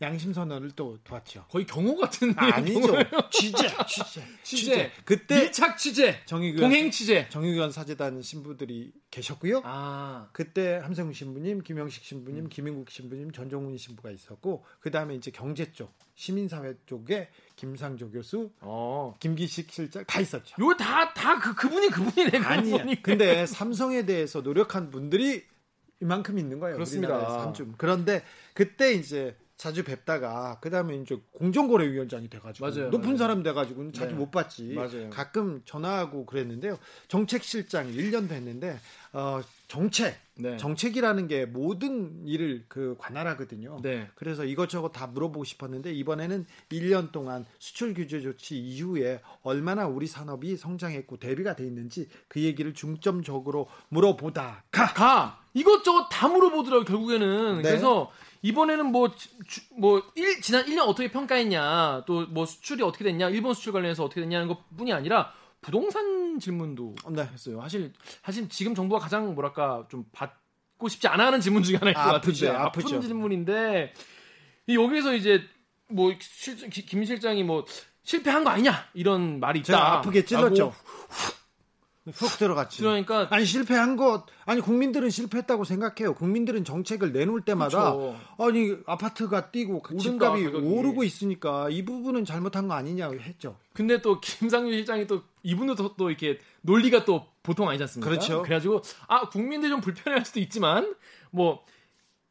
[0.03, 1.47] 양심 선언을 또 도왔죠.
[1.49, 2.81] 거의 경호 같은 아니죠.
[3.31, 4.91] 취재, 취재, 취재.
[5.05, 9.63] 그때 밀착 취재, 정의규 동행 취재, 정의규 사재단 신부들이 계셨고요.
[9.65, 10.29] 아.
[10.33, 12.49] 그때 함성웅 신부님, 김영식 신부님, 음.
[12.49, 19.15] 김인국 신부님, 전종훈 신부가 있었고 그 다음에 이제 경제 쪽, 시민사회 쪽에 김상조 교수, 어.
[19.21, 20.55] 김기식 실장 다 있었죠.
[20.61, 22.39] 요 다 다 그 그분이 그분이네.
[22.39, 22.85] 아니야.
[23.03, 25.45] 근데 삼성에 대해서 노력한 분들이
[26.01, 26.77] 이만큼 있는 거예요.
[26.77, 27.53] 그렇습니다.
[27.79, 28.23] 그런데
[28.53, 33.17] 그때 이제 자주 뵙다가 그다음에 이제 공정거래위원장이 돼가지고 맞아요, 높은 맞아요.
[33.19, 34.19] 사람 돼가지고 자주 네.
[34.19, 34.73] 못 봤지.
[34.75, 35.09] 맞아요.
[35.11, 36.79] 가끔 전화하고 그랬는데요.
[37.09, 38.79] 정책실장 1년 됐는데
[39.13, 40.57] 어, 정책 네.
[40.57, 43.79] 정책이라는 게 모든 일을 그 관할하거든요.
[43.83, 44.09] 네.
[44.15, 50.57] 그래서 이것저것 다 물어보고 싶었는데 이번에는 1년 동안 수출 규제 조치 이후에 얼마나 우리 산업이
[50.57, 55.41] 성장했고 대비가 돼 있는지 그 얘기를 중점적으로 물어보다 가, 가.
[55.55, 57.57] 이것저것 다 물어보더라고요 결국에는.
[57.59, 57.63] 네.
[57.63, 58.11] 그래서
[58.43, 63.55] 이번에는 뭐, 주, 뭐, 일, 지난 1년 어떻게 평가했냐, 또 뭐 수출이 어떻게 됐냐, 일본
[63.55, 65.33] 수출 관련해서 어떻게 됐냐는 것 뿐이 아니라
[65.65, 67.23] 부동산 질문도 네.
[67.33, 67.59] 했어요.
[67.63, 72.01] 사실, 사실 지금 정부가 가장 뭐랄까 좀 받고 싶지 않아 하는 질문 중에 하나일 것
[72.01, 72.49] 아프죠, 같은데.
[72.51, 72.89] 아프죠.
[72.97, 73.95] 아픈 질문인데,
[74.69, 75.43] 여기서 이제
[75.89, 77.65] 뭐, 실, 김 실장이 뭐,
[78.03, 79.95] 실패한 거 아니냐, 이런 말이 있다.
[79.99, 80.75] 아프게 찔렀죠.
[82.13, 82.83] 훅 들어갔지.
[82.83, 86.15] 그러니까 아니 실패한 것 아니 국민들은 실패했다고 생각해요.
[86.15, 88.17] 국민들은 정책을 내놓을 때마다 그렇죠.
[88.39, 90.67] 아니 아파트가 뛰고 집값이 가격이.
[90.67, 93.57] 오르고 있으니까 이 부분은 잘못한 거 아니냐 했죠.
[93.73, 98.11] 근데 또 김상윤 실장이 또 이분도 또, 또 이렇게 논리가 또 보통 아니지 않습니까?
[98.11, 98.43] 그렇죠.
[98.43, 100.95] 그래가지고 아 국민들 좀 불편해할 수도 있지만
[101.31, 101.65] 뭐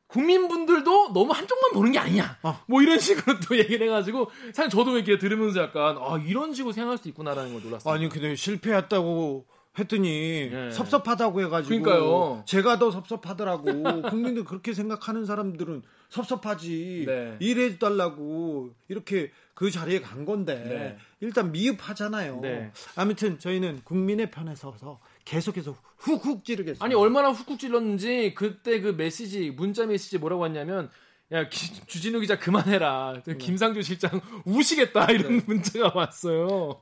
[0.07, 2.38] 국민분들도 너무 한쪽만 보는 게 아니냐.
[2.43, 2.59] 어.
[2.67, 6.99] 뭐 이런 식으로 또 얘기를 해가지고 사실 저도 이렇게 들으면서 약간 아 이런 식으로 생각할
[6.99, 7.91] 수 있구나라는 걸 놀랐어요.
[7.91, 10.71] 아니 근데 실패했다고 했더니 네.
[10.71, 12.43] 섭섭하다고 해가지고 그러니까요.
[12.45, 13.63] 제가 더 섭섭하더라고
[14.09, 17.38] 국민들 그렇게 생각하는 사람들은 섭섭하지 네.
[17.39, 20.97] 일해 달라고 이렇게 그 자리에 간 건데 네.
[21.21, 22.39] 일단 미흡하잖아요.
[22.41, 22.71] 네.
[22.95, 26.83] 아무튼 저희는 국민의 편에 서서 계속해서 훅훅 찌르겠어요.
[26.83, 30.91] 아니 얼마나 훅훅 찔렀는지 그때 그 메시지 문자 메시지 뭐라고 했냐면
[31.31, 33.38] 야 주진우 기자 그만해라 네.
[33.38, 35.43] 김상조 실장 우시겠다 이런 네.
[35.47, 36.81] 문자가 왔어요.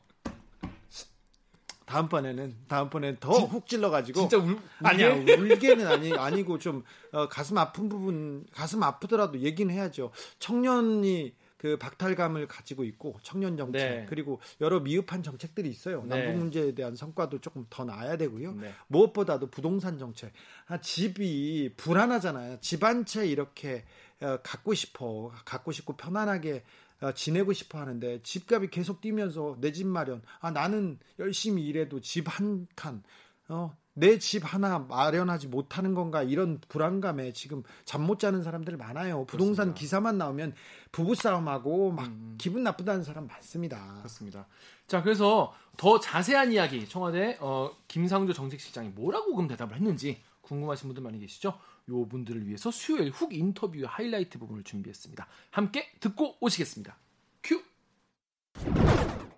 [1.91, 7.89] 다음번에는 다음번에는 더훅 찔러 가지고 진짜 울, 아니야 울게는 아니 아니고 좀 어, 가슴 아픈
[7.89, 10.11] 부분 가슴 아프더라도 얘기는 해야죠.
[10.39, 14.05] 청년이 그 박탈감을 가지고 있고 청년 정책 네.
[14.09, 16.03] 그리고 여러 미흡한 정책들이 있어요.
[16.07, 16.17] 네.
[16.17, 18.53] 남북 문제에 대한 성과도 조금 더 나아야 되고요.
[18.53, 18.73] 네.
[18.87, 20.31] 무엇보다도 부동산 정책.
[20.67, 22.57] 아, 집이 불안하잖아요.
[22.61, 23.83] 집 한 채 이렇게
[24.21, 29.87] 어, 갖고 싶어 갖고 싶고 편안하게 어, 지내고 싶어 하는데 집값이 계속 뛰면서 내 집
[29.87, 30.21] 마련.
[30.39, 33.03] 아 나는 열심히 일해도 집 한 칸.
[33.49, 39.25] 어, 내 집 하나 마련하지 못하는 건가 이런 불안감에 지금 잠 못 자는 사람들 많아요.
[39.25, 39.79] 부동산 그렇습니다.
[39.79, 40.53] 기사만 나오면
[40.91, 42.35] 부부 싸움하고 막 음.
[42.37, 43.95] 기분 나쁘다는 사람 많습니다.
[43.97, 44.47] 그렇습니다.
[44.87, 51.03] 자 그래서 더 자세한 이야기 청와대 어, 김상조 정책실장이 뭐라고 그럼 대답을 했는지 궁금하신 분들
[51.03, 51.53] 많이 계시죠?
[51.89, 55.27] 요 분들을 위해서 수요일 훅 인터뷰 하이라이트 부분을 준비했습니다.
[55.51, 56.95] 함께 듣고 오시겠습니다.
[57.43, 57.61] 큐.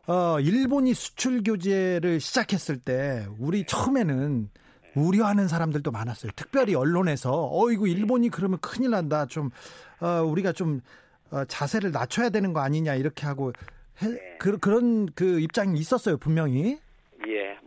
[0.08, 4.50] 어, 일본이 수출 규제를 시작했을 때 우리 처음에는
[4.96, 6.32] 우려하는 사람들도 많았어요.
[6.36, 9.26] 특별히 언론에서 어 이거 일본이 그러면 큰일 난다.
[9.26, 9.50] 좀
[10.00, 10.82] 어, 우리가 좀
[11.32, 13.54] 어, 자세를 낮춰야 되는 거 아니냐 이렇게 하고
[14.02, 14.38] 해, 네.
[14.40, 16.80] 그, 그런 그 입장이 있었어요 분명히.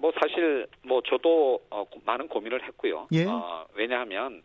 [0.06, 3.08] 예, 뭐 사실 뭐 저도 어, 많은 고민을 했고요.
[3.12, 3.24] 예.
[3.24, 4.42] 어, 왜냐하면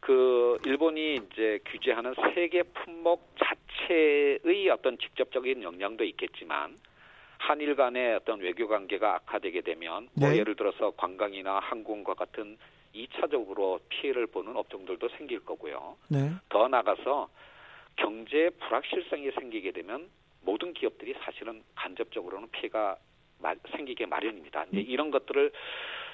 [0.00, 6.76] 그 일본이 이제 규제하는 세계 품목 자체의 어떤 직접적인 영향도 있겠지만
[7.38, 10.38] 한일 간의 어떤 외교 관계가 악화되게 되면 뭐 네.
[10.38, 12.58] 예를 들어서 관광이나 항공과 같은
[12.94, 15.96] 2차적으로 피해를 보는 업종들도 생길 거고요.
[16.08, 16.32] 네.
[16.48, 17.28] 더 나가서
[17.96, 20.08] 경제 불확실성이 생기게 되면
[20.42, 22.96] 모든 기업들이 사실은 간접적으로는 피해가
[23.40, 24.64] 마- 생기게 마련입니다.
[24.72, 25.52] 이제 이런 것들을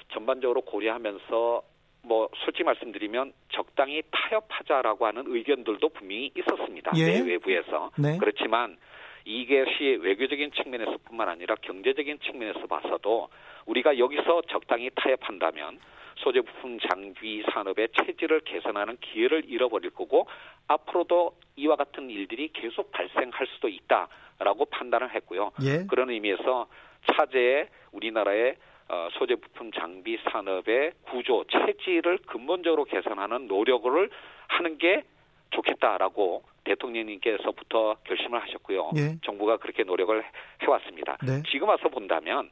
[0.09, 1.63] 전반적으로 고려하면서
[2.03, 6.91] 뭐 솔직히 말씀드리면 적당히 타협하자라고 하는 의견들도 분명히 있었습니다.
[6.97, 7.05] 예.
[7.05, 7.91] 내외부에서.
[7.97, 8.17] 네.
[8.19, 8.77] 그렇지만
[9.25, 13.29] 이것이 외교적인 측면에서뿐만 아니라 경제적인 측면에서 봐서도
[13.65, 15.79] 우리가 여기서 적당히 타협한다면
[16.17, 20.27] 소재 부품 장비 산업의 체질을 개선하는 기회를 잃어버릴 거고
[20.67, 25.51] 앞으로도 이와 같은 일들이 계속 발생할 수도 있다라고 판단을 했고요.
[25.63, 25.85] 예.
[25.87, 26.67] 그런 의미에서
[27.13, 28.55] 차제에 우리나라의
[28.87, 34.09] 어, 소재 부품 장비 산업의 구조 체질을 근본적으로 개선하는 노력을
[34.47, 35.03] 하는 게
[35.51, 38.91] 좋겠다라고 대통령님께서부터 결심을 하셨고요.
[38.97, 39.17] 예.
[39.23, 40.23] 정부가 그렇게 노력을
[40.61, 41.17] 해왔습니다.
[41.23, 41.43] 네.
[41.51, 42.49] 지금 와서 본다면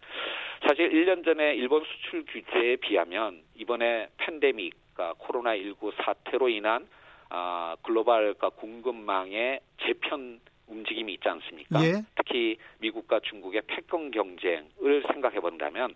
[0.67, 6.87] 사실 1년 전에 일본 수출 규제에 비하면 이번에 팬데믹, 그러니까 코로나19 사태로 인한
[7.29, 10.39] 아, 글로벌 그러니까 공급망의 재편
[10.73, 11.83] 움직임이 있지 않습니까?
[11.83, 12.03] 예.
[12.15, 15.95] 특히 미국과 중국의 패권 경쟁을 생각해 본다면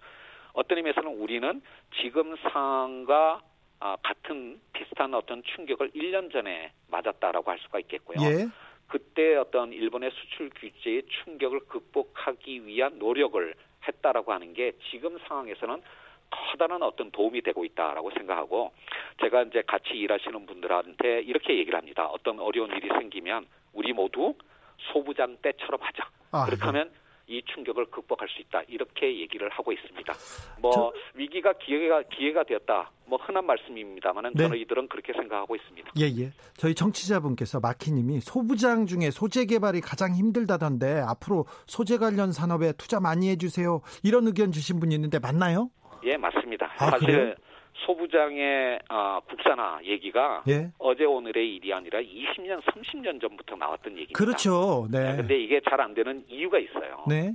[0.53, 1.61] 어떤 의미에서는 우리는
[2.01, 3.41] 지금 상황과
[3.79, 8.17] 아, 같은 비슷한 어떤 충격을 1년 전에 맞았다라고 할 수가 있겠고요.
[8.21, 8.47] 예.
[8.87, 13.53] 그때 어떤 일본의 수출 규제의 충격을 극복하기 위한 노력을
[13.87, 15.81] 했다라고 하는 게 지금 상황에서는
[16.29, 18.71] 커다란 어떤 도움이 되고 있다라고 생각하고
[19.21, 22.05] 제가 이제 같이 일하시는 분들한테 이렇게 얘기를 합니다.
[22.05, 24.33] 어떤 어려운 일이 생기면 우리 모두
[24.91, 26.09] 소부장 때처럼 하자.
[26.31, 26.91] 아, 그렇게 하면
[27.29, 28.61] 이 충격을 극복할 수 있다.
[28.69, 30.13] 이렇게 얘기를 하고 있습니다.
[30.61, 32.89] 뭐 저- 위기가 기회가 기회가 되었다.
[33.05, 34.47] 뭐 흔한 말씀입니다만은 네.
[34.47, 35.91] 저희들은 그렇게 생각하고 있습니다.
[35.99, 36.31] 예, 예.
[36.55, 43.29] 저희 청취자분께서 마키님이 소부장 중에 소재 개발이 가장 힘들다던데 앞으로 소재 관련 산업에 투자 많이
[43.29, 43.81] 해주세요.
[44.03, 45.69] 이런 의견 주신 분이 있는데 맞나요?
[46.03, 46.71] 예, 맞습니다.
[46.77, 47.35] 아, 사실 그래요?
[47.85, 50.71] 소부장의 아, 국산화 얘기가 예.
[50.79, 54.17] 어제 오늘의 일이 아니라 20년, 30년 전부터 나왔던 얘기입니다.
[54.17, 54.87] 그렇죠.
[54.91, 55.15] 네.
[55.17, 57.03] 근데 이게 잘 안 되는 이유가 있어요.
[57.07, 57.33] 네.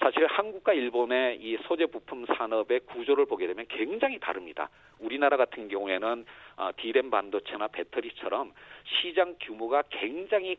[0.00, 4.68] 사실 한국과 일본의 이 소재 부품 산업의 구조를 보게 되면 굉장히 다릅니다.
[4.98, 6.24] 우리나라 같은 경우에는
[6.56, 8.52] 어, 디램 반도체나 배터리처럼
[8.84, 10.56] 시장 규모가 굉장히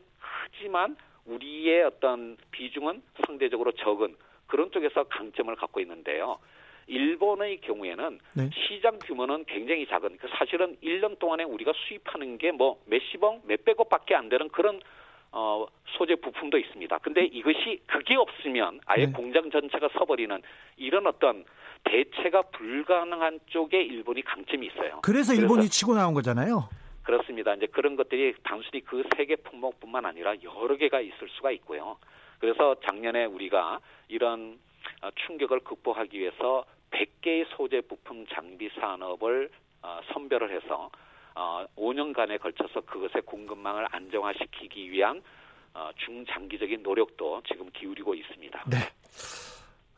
[0.52, 6.38] 크지만 우리의 어떤 비중은 상대적으로 적은 그런 쪽에서 강점을 갖고 있는데요.
[6.88, 8.50] 일본의 경우에는 네.
[8.54, 14.28] 시장 규모는 굉장히 작은 그 사실은 1년 동안에 우리가 수입하는 게 뭐 몇십억, 몇백억밖에 안
[14.28, 14.80] 되는 그런
[15.30, 16.98] 어, 소재 부품도 있습니다.
[16.98, 19.12] 근데 이것이 그게 없으면 아예 네.
[19.12, 20.40] 공장 전체가 서버리는
[20.78, 21.44] 이런 어떤
[21.84, 25.00] 대체가 불가능한 쪽에 일본이 강점이 있어요.
[25.02, 26.68] 그래서 일본이 치고 나온 거잖아요.
[27.04, 27.54] 그렇습니다.
[27.54, 31.98] 이제 그런 것들이 단순히 그 세 개 품목뿐만 아니라 여러 개가 있을 수가 있고요.
[32.40, 34.58] 그래서 작년에 우리가 이런
[35.02, 39.50] 어, 충격을 극복하기 위해서 100개의 소재 부품 장비 산업을
[39.82, 40.90] 어, 선별을 해서
[41.34, 45.22] 어, 5년간에 걸쳐서 그것의 공급망을 안정화시키기 위한
[45.74, 48.64] 어, 중장기적인 노력도 지금 기울이고 있습니다.
[48.66, 48.78] 네.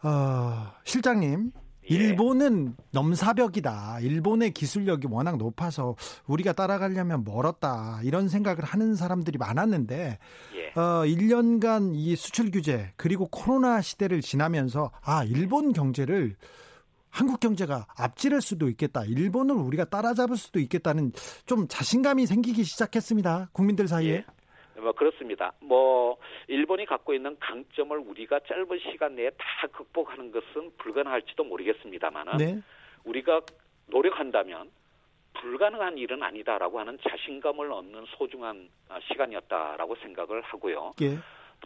[0.03, 1.53] 어, 실장님,
[1.91, 1.95] 예.
[1.95, 4.01] 일본은 넘사벽이다.
[4.01, 8.01] 일본의 기술력이 워낙 높아서 우리가 따라가려면 멀었다.
[8.05, 10.19] 이런 생각을 하는 사람들이 많았는데,
[10.55, 10.81] 예.
[10.81, 16.37] 어, 1년간 이 수출 규제, 그리고 코로나 시대를 지나면서, 아, 일본 경제를
[17.11, 19.05] 한국 경제가 앞지를 수도 있겠다.
[19.05, 21.13] 일본을 우리가 따라잡을 수도 있겠다는
[21.47, 23.51] 좀 자신감이 생기기 시작했습니다.
[23.53, 24.25] 국민들 사이에.
[24.77, 24.81] 예.
[24.81, 25.53] 뭐 그렇습니다.
[25.61, 26.17] 뭐
[26.49, 32.63] 일본이 갖고 있는 강점을 우리가 짧은 시간 내에 다 극복하는 것은 불가능할지도 모르겠습니다만은 네.
[33.05, 33.43] 우리가
[33.87, 34.71] 노력한다면
[35.35, 40.95] 불가능한 일은 아니다라고 하는 자신감을 얻는 소중한 아, 시간이었다라고 생각을 하고요.
[41.03, 41.19] 예.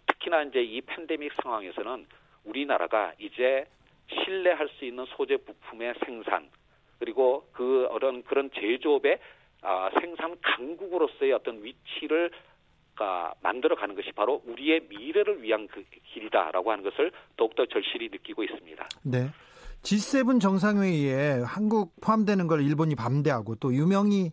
[0.07, 2.07] 특히나 이제 이 팬데믹 상황에서는
[2.45, 3.65] 우리나라가 이제
[4.09, 6.49] 신뢰할 수 있는 소재 부품의 생산
[6.99, 9.19] 그리고 그 어떤 그런 제조업의
[9.63, 12.31] 아, 생산 강국으로서의 어떤 위치를
[12.95, 18.87] 가 만들어가는 것이 바로 우리의 미래를 위한 그 길이다라고 하는 것을 더욱더 절실히 느끼고 있습니다.
[19.03, 19.31] 네.
[19.83, 24.31] G7 정상회의에 한국 포함되는 걸 일본이 반대하고 또 유명희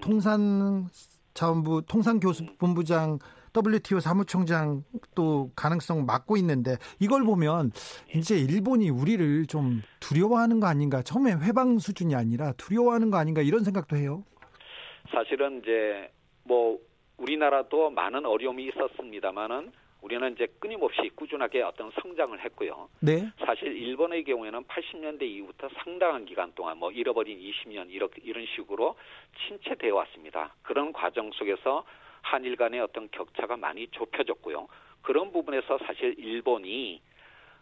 [0.00, 0.88] 통산
[1.34, 3.18] 자원부 통상교수본부장
[3.54, 4.82] WTO 사무총장
[5.14, 7.70] 또 가능성 맡고 있는데 이걸 보면
[8.14, 11.02] 이제 일본이 우리를 좀 두려워하는 거 아닌가?
[11.02, 14.24] 처음에 회방 수준이 아니라 두려워하는 거 아닌가 이런 생각도 해요.
[15.10, 16.10] 사실은 이제
[16.44, 16.78] 뭐
[17.18, 22.88] 우리나라도 많은 어려움이 있었습니다만은 우리는 이제 끊임없이 꾸준하게 어떤 성장을 했고요.
[23.00, 23.30] 네.
[23.46, 28.96] 사실 일본의 경우에는 80년대 이후부터 상당한 기간 동안 뭐 잃어버린 20년 이렇게 이런 식으로
[29.46, 30.54] 침체되어 왔습니다.
[30.62, 31.84] 그런 과정 속에서
[32.22, 34.68] 한일 간의 어떤 격차가 많이 좁혀졌고요.
[35.02, 37.00] 그런 부분에서 사실 일본이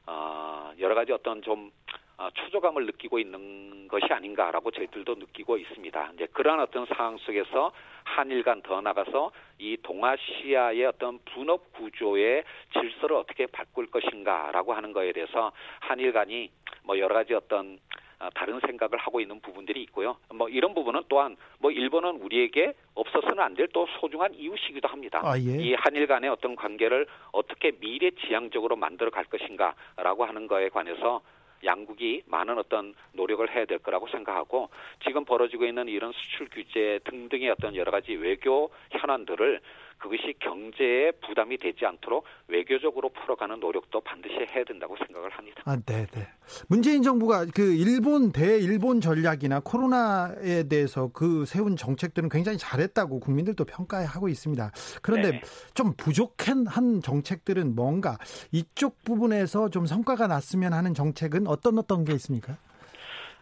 [0.06, 1.70] 어, 여러 가지 어떤 좀
[2.16, 6.10] 어, 초조감을 느끼고 있는 것이 아닌가라고 저희들도 느끼고 있습니다.
[6.14, 7.72] 이제 그러한 어떤 상황 속에서
[8.04, 12.44] 한일 간 더 나가서 이 동아시아의 어떤 분업 구조의
[12.74, 16.50] 질서를 어떻게 바꿀 것인가라고 하는 거에 대해서 한일 간이
[16.84, 20.16] 뭐 여러 가지 어떤 아, 다른 생각을 하고 있는 부분들이 있고요.
[20.34, 25.20] 뭐 이런 부분은 또한 뭐 일본은 우리에게 없어서는 안 될 또 소중한 이웃이기도 합니다.
[25.22, 25.42] 아, 예.
[25.42, 31.20] 이 한일 간의 어떤 관계를 어떻게 미래지향적으로 만들어 갈 것인가라고 하는 거에 관해서
[31.62, 34.70] 양국이 많은 어떤 노력을 해야 될 거라고 생각하고
[35.04, 39.60] 지금 벌어지고 있는 이런 수출 규제 등등의 어떤 여러 가지 외교 현안들을
[40.00, 45.62] 그것이 경제에 부담이 되지 않도록 외교적으로 풀어가는 노력도 반드시 해야 된다고 생각을 합니다.
[45.66, 46.26] 아, 네, 네.
[46.68, 54.28] 문재인 정부가 그 일본 대일본 전략이나 코로나에 대해서 그 세운 정책들은 굉장히 잘했다고 국민들도 평가하고
[54.28, 54.72] 있습니다.
[55.02, 55.42] 그런데 네.
[55.74, 58.16] 좀 부족한 한 정책들은 뭔가
[58.52, 62.56] 이쪽 부분에서 좀 성과가 났으면 하는 정책은 어떤 어떤 게 있습니까?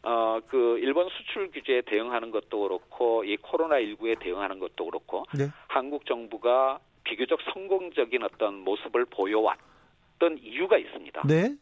[0.03, 5.49] 어, 그 일본 수출 규제에 대응하는 것도 그렇고 이 코로나 19에 대응하는 것도 그렇고 네.
[5.67, 11.23] 한국 정부가 비교적 성공적인 어떤 모습을 보여왔던 이유가 있습니다.
[11.27, 11.55] 네.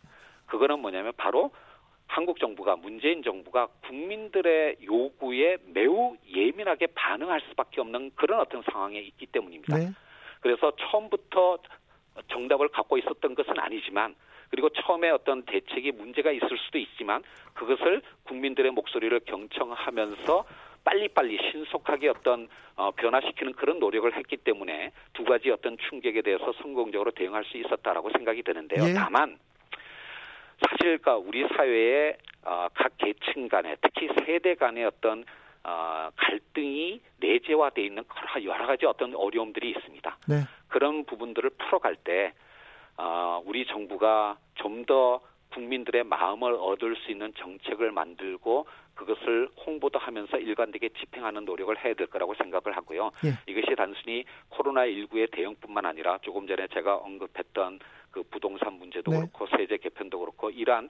[0.46, 1.50] 그거는 뭐냐면 바로
[2.08, 9.26] 한국 정부가 문재인 정부가 국민들의 요구에 매우 예민하게 반응할 수밖에 없는 그런 어떤 상황에 있기
[9.26, 9.76] 때문입니다.
[9.76, 9.90] 네.
[10.40, 11.58] 그래서 처음부터
[12.28, 14.14] 정답을 갖고 있었던 것은 아니지만
[14.50, 17.22] 그리고 처음에 어떤 대책이 문제가 있을 수도 있지만
[17.54, 20.44] 그것을 국민들의 목소리를 경청하면서
[20.84, 27.10] 빨리빨리 신속하게 어떤 어, 변화시키는 그런 노력을 했기 때문에 두 가지 어떤 충격에 대해서 성공적으로
[27.10, 28.88] 대응할 수 있었다라고 생각이 드는데요.
[28.88, 28.94] 예.
[28.94, 29.38] 다만
[30.60, 35.24] 사실 그 우리 사회의 어, 각 계층 간에 특히 세대 간의 어떤
[35.64, 38.04] 어, 갈등이 내재화돼 있는
[38.44, 40.18] 여러 가지 어떤 어려움들이 있습니다.
[40.28, 40.36] 네.
[40.68, 42.32] 그런 부분들을 풀어갈 때
[42.96, 45.20] 어, 우리 정부가 좀 더
[45.56, 52.06] 국민들의 마음을 얻을 수 있는 정책을 만들고 그것을 홍보도 하면서 일관되게 집행하는 노력을 해야 될
[52.06, 53.10] 거라고 생각을 하고요.
[53.24, 53.52] 예.
[53.52, 57.80] 이것이 단순히 코로나19의 대응뿐만 아니라 조금 전에 제가 언급했던
[58.16, 59.18] 그 부동산 문제도 네.
[59.18, 60.88] 그렇고 세제 개편도 그렇고 이러한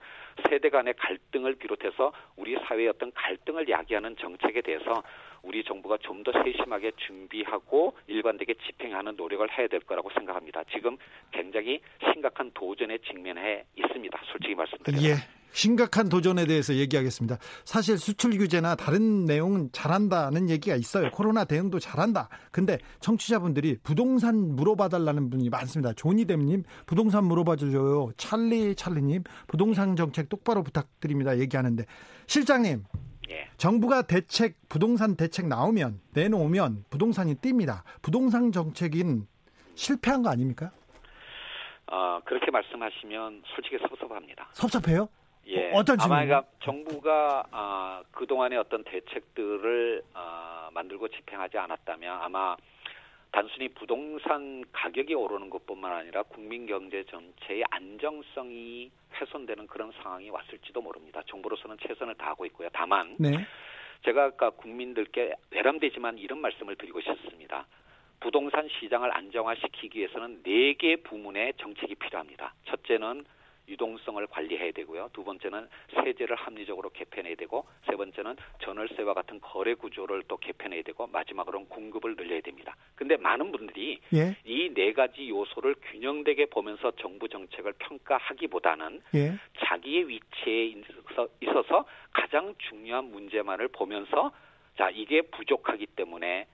[0.49, 5.03] 세대 간의 갈등을 비롯해서 우리 사회의 어떤 갈등을 야기하는 정책에 대해서
[5.43, 10.65] 우리 정부가 좀 더 세심하게 준비하고 일관되게 집행하는 노력을 해야 될 거라고 생각합니다.
[10.73, 10.97] 지금
[11.31, 11.81] 굉장히
[12.12, 14.21] 심각한 도전에 직면해 있습니다.
[14.25, 15.05] 솔직히 말씀드려서.
[15.07, 15.36] 예.
[15.57, 17.38] 심각한 도전에 대해서 얘기하겠습니다.
[17.64, 21.11] 사실 수출 규제나 다른 내용은 잘한다는 얘기가 있어요.
[21.11, 22.29] 코로나 대응도 잘한다.
[22.53, 25.95] 근데 청취자분들이 부동산 물어봐달라는 분이 많습니다.
[25.95, 28.11] 조니댐님, 부동산 물어봐줘요.
[28.19, 31.38] 찰리 찰리님, 부동산 정책 똑바로 부탁드립니다.
[31.38, 31.87] 얘기하는데
[32.27, 32.85] 실장님,
[33.31, 33.49] 예.
[33.57, 37.83] 정부가 대책 부동산 대책 나오면 내놓으면 부동산이 뜁니다.
[38.03, 39.27] 부동산 정책인
[39.75, 40.71] 실패한 거 아닙니까?
[41.90, 44.51] 어, 그렇게 말씀하시면 솔직히 섭섭합니다.
[44.53, 45.09] 섭섭해요?
[45.47, 45.71] 예.
[45.73, 52.57] 어, 떤 아마 그러니까 정부가 어, 그동안의 어떤 대책들을 어, 만들고 집행하지 않았다면 아마
[53.31, 61.23] 단순히 부동산 가격이 오르는 것뿐만 아니라 국민 경제 전체의 안정성이 훼손되는 그런 상황이 왔을지도 모릅니다.
[61.27, 62.69] 정부로서는 최선을 다하고 있고요.
[62.73, 63.47] 다만 네.
[64.05, 67.67] 제가 아까 국민들께 외람되지만 이런 말씀을 드리고 싶습니다.
[68.21, 72.55] 부동산 시장을 안정화시키기 위해서는 네 개 부문의 정책이 필요합니다.
[72.65, 73.25] 첫째는
[73.69, 75.11] 유동성을 관리해야 되고요.
[75.13, 81.07] 두 번째는 세제를 합리적으로 개편해야 되고 세 번째는 전월세와 같은 거래 구조를 또 개편해야 되고
[81.07, 82.77] 마지막으로는 공급을 늘려야 됩니다.
[82.95, 84.37] 근데 많은 분들이 예.
[84.45, 89.35] 이네 가지 요소를 균형되게 보면서 정부 정책을 평가하기보다는 예.
[89.59, 90.75] 자기의 위치에
[91.41, 94.33] 있어서 가장 중요한 문제만을 보면서
[94.77, 96.47] 자 이게 부족하기 때문에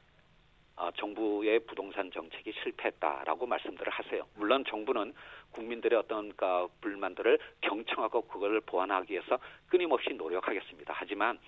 [0.77, 4.27] 어, 정부의 부동산 정책이 실패했다라고 말씀들을 하세요.
[4.37, 5.12] 물론 정부는
[5.53, 10.95] 국민들의 어떤 그 불만들을 경청하고 그걸 보완하기 위해서 끊임없이 노력하겠습니다.
[10.97, 11.39] 하지만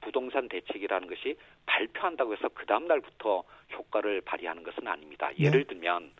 [0.00, 5.30] 부동산 대책이라는 것이 발표한다고 해서 그 다음 날부터 효과를 발휘하는 것은 아닙니다.
[5.38, 6.12] 예를 들면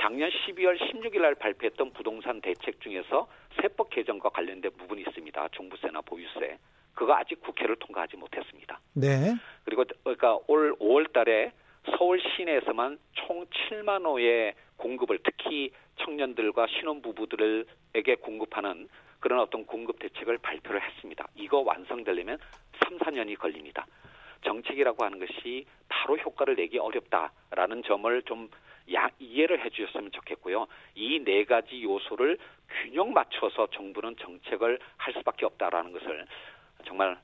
[0.00, 3.26] 작년 12월 16일 날 발표했던 부동산 대책 중에서
[3.60, 5.48] 세법 개정과 관련된 부분이 있습니다.
[5.48, 6.58] 종부세나 보유세.
[6.94, 8.80] 그거 아직 국회를 통과하지 못했습니다.
[8.94, 9.34] 네.
[9.64, 11.52] 그리고 그러니까 올 5월 달에
[11.96, 18.88] 서울 시내에서만 총 7만 호의 공급을 특히 청년들과 신혼부부들에게 공급하는
[19.20, 21.26] 그런 어떤 공급 대책을 발표를 했습니다.
[21.34, 22.38] 이거 완성되려면
[22.84, 23.86] 3, 4년이 걸립니다.
[24.44, 28.48] 정책이라고 하는 것이 바로 효과를 내기 어렵다라는 점을 좀
[28.94, 30.66] 야, 이해를 해 주셨으면 좋겠고요.
[30.94, 32.38] 이 네 가지 요소를
[32.82, 36.24] 균형 맞춰서 정부는 정책을 할 수밖에 없다라는 것을
[36.86, 37.18] 정말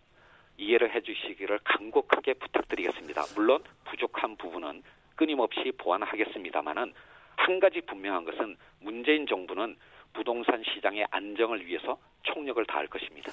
[0.56, 3.22] 이해를 해 주시기를 간곡하게 부탁드리겠습니다.
[3.34, 4.82] 물론 부족한 부분은
[5.16, 6.92] 끊임없이 보완하겠습니다만은
[7.36, 9.76] 한 가지 분명한 것은 문재인 정부는
[10.12, 13.32] 부동산 시장의 안정을 위해서 총력을 다할 것입니다.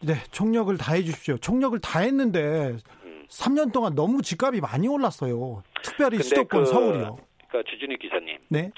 [0.00, 1.36] 네, 총력을 다해 주십시오.
[1.38, 3.26] 총력을 다했는데 음.
[3.28, 5.62] 3년 동안 너무 집값이 많이 올랐어요.
[5.82, 7.18] 특별히 수도권 그, 서울이요.
[7.48, 8.38] 그러니까 주진우 기자님.
[8.48, 8.70] 네.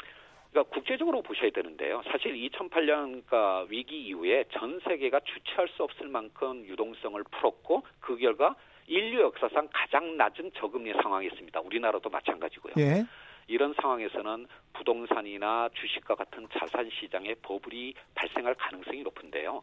[0.51, 2.03] 그러니까 국제적으로 보셔야 되는데요.
[2.11, 8.57] 사실 2008년 그 위기 이후에 전 세계가 주체할 수 없을 만큼 유동성을 풀었고 그 결과
[8.87, 11.61] 인류 역사상 가장 낮은 저금리 상황이었습니다.
[11.61, 12.75] 우리나라도 마찬가지고요.
[12.79, 13.05] 예.
[13.47, 19.63] 이런 상황에서는 부동산이나 주식과 같은 자산 시장에 버블이 발생할 가능성이 높은데요.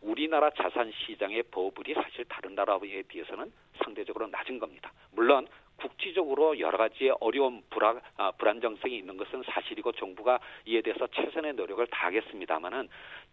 [0.00, 3.50] 우리나라 자산 시장의 버블이 사실 다른 나라에 비해서는
[3.82, 4.92] 상대적으로 낮은 겁니다.
[5.12, 5.48] 물론
[5.78, 11.84] 국지적으로 여러 가지의 어려운 불안, 아, 불안정성이 있는 것은 사실이고 정부가 이에 대해서 최선의 노력을
[11.86, 12.88] 다하겠습니다만은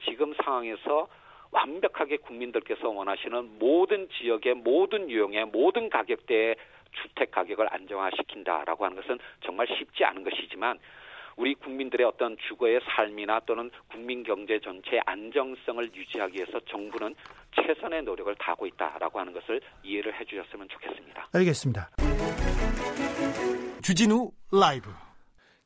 [0.05, 1.07] 지금 상황에서
[1.51, 6.55] 완벽하게 국민들께서 원하시는 모든 지역의 모든 유형의 모든 가격대의
[7.01, 10.79] 주택 가격을 안정화시킨다라고 하는 것은 정말 쉽지 않은 것이지만
[11.37, 17.13] 우리 국민들의 어떤 주거의 삶이나 또는 국민 경제 전체의 안정성을 유지하기 위해서 정부는
[17.55, 21.29] 최선의 노력을 다하고 있다라고 하는 것을 이해를 해 주셨으면 좋겠습니다.
[21.33, 21.89] 알겠습니다.
[23.81, 24.89] 주진우 라이브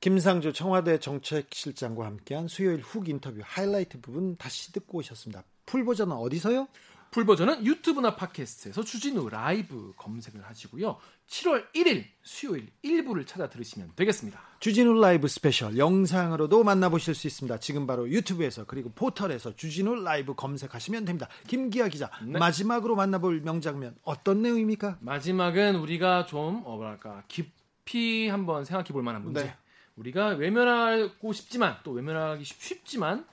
[0.01, 5.43] 김상조 청와대 정책실장과 함께한 수요일 훅 인터뷰 하이라이트 부분 다시 듣고 오셨습니다.
[5.65, 6.67] full 버전은 어디서요?
[7.11, 10.97] full 버전은 유튜브나 팟캐스트에서 주진우 라이브 검색을 하시고요.
[11.27, 14.39] 7월 1일 수요일 1부를 찾아 들으시면 되겠습니다.
[14.59, 17.59] 주진우 라이브 스페셜 영상으로도 만나보실 수 있습니다.
[17.59, 21.27] 지금 바로 유튜브에서 그리고 포털에서 주진우 라이브 검색하시면 됩니다.
[21.47, 22.37] 김기화 기자 네.
[22.37, 24.97] 마지막으로 만나볼 명장면 어떤 내용입니까?
[24.99, 29.43] 마지막은 우리가 좀 어, 뭐랄까 깊이 한번 생각해 볼 만한 문제.
[29.43, 29.55] 네.
[29.95, 33.25] 우리가 외면하고 싶지만 또 외면하기 쉽지만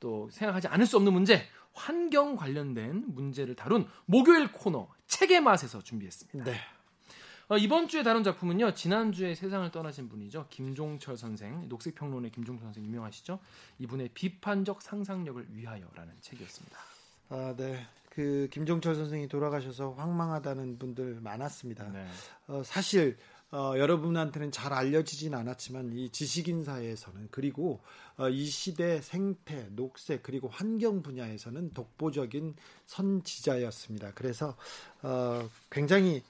[0.00, 1.48] 또 생각하지 않을 수 없는 문제.
[1.74, 6.50] 환경 관련된 문제를 다룬 목요일 코너 책의 맛에서 준비했습니다.
[6.50, 6.58] 네.
[7.48, 8.72] 어, 이번 주에 다룬 작품은요.
[8.72, 10.46] 지난주에 세상을 떠나신 분이죠.
[10.48, 13.38] 김종철 선생, 녹색평론의 김종철 선생 유명하시죠?
[13.80, 16.78] 이분의 비판적 상상력을 위하여라는 책이었습니다.
[17.28, 17.86] 아, 네.
[18.08, 21.90] 그 김종철 선생이 돌아가셔서 황망하다는 분들 많았습니다.
[21.90, 22.06] 네.
[22.46, 23.18] 어, 사실
[23.54, 27.78] 어, 여러분한테는 잘 알려지진 않았지만 이 지식인 사회에서는 그리고
[28.16, 34.10] 어, 이 시대 생태, 녹색 그리고 환경 분야에서는 독보적인 선지자였습니다.
[34.16, 34.56] 그래서
[35.02, 36.24] 어, 굉장히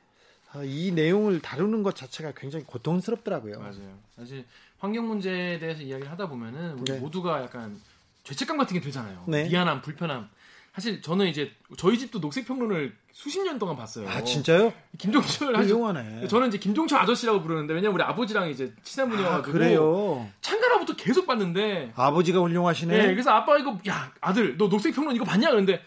[0.54, 3.58] 어, 이 내용을 다루는 것 자체가 굉장히 고통스럽더라고요.
[3.58, 3.98] 맞아요.
[4.16, 4.44] 사실
[4.78, 6.98] 환경 문제에 대해서 이야기를 하다 보면은 우리 네.
[6.98, 7.80] 모두가 약간
[8.24, 9.24] 죄책감 같은 게 들잖아요.
[9.28, 9.48] 네.
[9.48, 10.28] 미안함, 불편함.
[10.74, 14.08] 사실 저는 이제 저희 집도 녹색 평론을 수십 년 동안 봤어요.
[14.08, 14.72] 아 진짜요?
[14.98, 16.26] 김종철 훌륭하네.
[16.26, 20.28] 저는 이제 김종철 아저씨라고 부르는데 왜냐면 우리 아버지랑 이제 친한 분이어가지고 아, 그래요.
[20.40, 22.96] 창가라부터 계속 봤는데 아버지가 훌륭하시네.
[22.96, 25.48] 네, 그래서 아빠 이거 야 아들 너 녹색 평론 이거 봤냐?
[25.50, 25.80] 그런데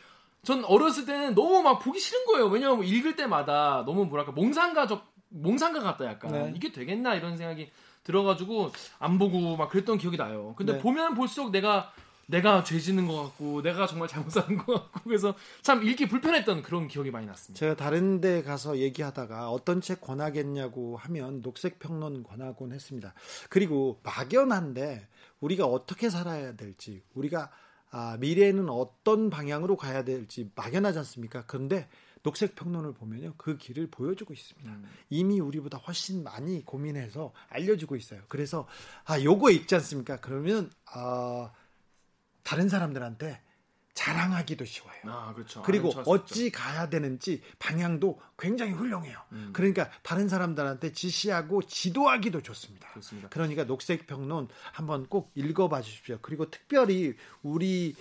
[0.43, 2.45] 전 어렸을 때는 너무 막 보기 싫은 거예요.
[2.47, 6.53] 왜냐면 읽을 때마다 너무 뭐랄까 몽상가적 몽상가 같다 약간 네.
[6.55, 7.69] 이게 되겠나 이런 생각이
[8.05, 10.53] 들어가지고 안 보고 막 그랬던 기억이 나요.
[10.55, 10.79] 근데 네.
[10.79, 11.91] 보면 볼수록 내가
[12.27, 16.61] 내가 죄 짓는 것 같고 내가 정말 잘못 사는 것 같고 그래서 참 읽기 불편했던
[16.61, 17.57] 그런 기억이 많이 났습니다.
[17.57, 23.13] 제가 다른 데 가서 얘기하다가 어떤 책 권하겠냐고 하면 녹색 평론 권하곤 했습니다.
[23.49, 25.07] 그리고 막연한데
[25.39, 27.49] 우리가 어떻게 살아야 될지 우리가
[27.89, 31.45] 아, 미래에는 어떤 방향으로 가야 될지 막연하지 않습니까?
[31.47, 31.87] 그런데
[32.21, 34.69] 녹색 평론을 보면요 그 길을 보여주고 있습니다.
[34.69, 34.85] 음.
[35.09, 38.21] 이미 우리보다 훨씬 많이 고민해서 알려주고 있어요.
[38.27, 38.67] 그래서
[39.05, 40.17] 아 요거 읽지 않습니까?
[40.19, 41.51] 그러면 아
[42.47, 43.41] 다른 사람들한테
[43.93, 44.95] 자랑하기도 쉬워요.
[45.03, 45.61] 아, 그렇죠.
[45.63, 49.17] 그리고 어찌 가야 되는지 방향도 굉장히 훌륭해요.
[49.33, 49.49] 음.
[49.51, 52.87] 그러니까 다른 사람들한테 지시하고 지도하기도 좋습니다.
[52.93, 53.27] 좋습니다.
[53.27, 56.19] 그러니까 녹색 평론 한번 꼭 읽어봐 주십시오.
[56.21, 57.95] 그리고 특별히 우리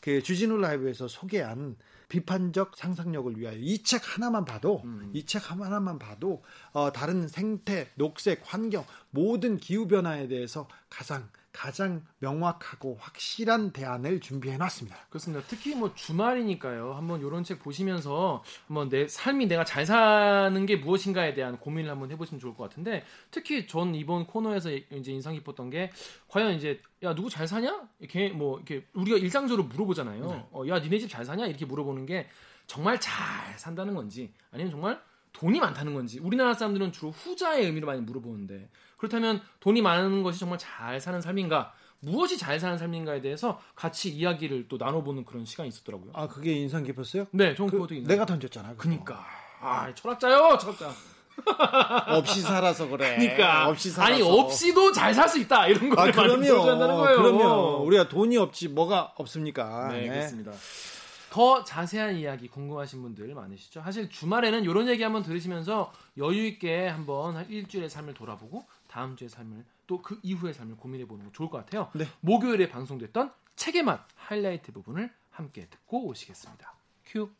[0.00, 1.76] 그 주진우 라이브에서 소개한
[2.08, 5.12] 비판적 상상력을 위하여 이 책 하나만 봐도 음.
[5.14, 6.42] 이책 하나만 봐도
[6.72, 14.56] 어, 다른 생태, 녹색, 환경 모든 기후 변화에 대해서 가장 가장 명확하고 확실한 대안을 준비해
[14.56, 14.96] 놨습니다.
[15.10, 15.44] 그렇습니다.
[15.46, 16.94] 특히 뭐 주말이니까요.
[16.94, 22.10] 한번 이런 책 보시면서 한번 내 삶이 내가 잘 사는 게 무엇인가에 대한 고민을 한번
[22.10, 25.90] 해보시면 좋을 것 같은데 특히 전 이번 코너에서 이제 인상 깊었던 게
[26.28, 30.26] 과연 이제 야 누구 잘 사냐 이렇게 뭐 이렇게 우리가 일상적으로 물어보잖아요.
[30.26, 30.46] 네.
[30.52, 32.28] 어, 야 니네 집 잘 사냐 이렇게 물어보는 게
[32.66, 33.12] 정말 잘
[33.58, 38.68] 산다는 건지 아니면 정말 돈이 많다는 건지 우리나라 사람들은 주로 후자의 의미로 많이 물어보는데
[39.02, 44.68] 그렇다면 돈이 많은 것이 정말 잘 사는 삶인가 무엇이 잘 사는 삶인가에 대해서 같이 이야기를
[44.68, 46.12] 또 나눠보는 그런 시간이 있었더라고요.
[46.14, 47.26] 아 그게 인상 깊었어요?
[47.32, 48.08] 네, 전 그, 그것도 인상.
[48.08, 48.68] 내가 던졌잖아.
[48.70, 48.78] 그거.
[48.82, 49.26] 그니까
[49.60, 50.92] 아 철학자요, 철학자.
[52.16, 53.16] 없이 살아서 그래.
[53.16, 54.12] 그러니까 없이 살아서.
[54.12, 56.70] 아니 없이도 잘 살 수 있다 이런 걸 아, 그럼요.
[56.70, 57.16] 한다는 거예요.
[57.22, 57.82] 그럼요.
[57.84, 59.88] 우리가 돈이 없지 뭐가 없습니까?
[59.88, 60.08] 네, 네.
[60.10, 60.52] 그렇습니다.
[61.30, 63.80] 더 자세한 이야기 궁금하신 분들 많으시죠?
[63.82, 69.64] 사실 주말에는 이런 얘기 한번 들으시면서 여유 있게 한번 일주일의 삶을 돌아보고 다음 주의 삶을
[69.86, 71.90] 또 그 이후의 삶을 고민해 보는 거 좋을 것 같아요.
[71.94, 72.04] 네.
[72.20, 76.74] 목요일에 방송됐던 책의 맛 하이라이트 부분을 함께 듣고 오시겠습니다.
[77.06, 77.30] 큐.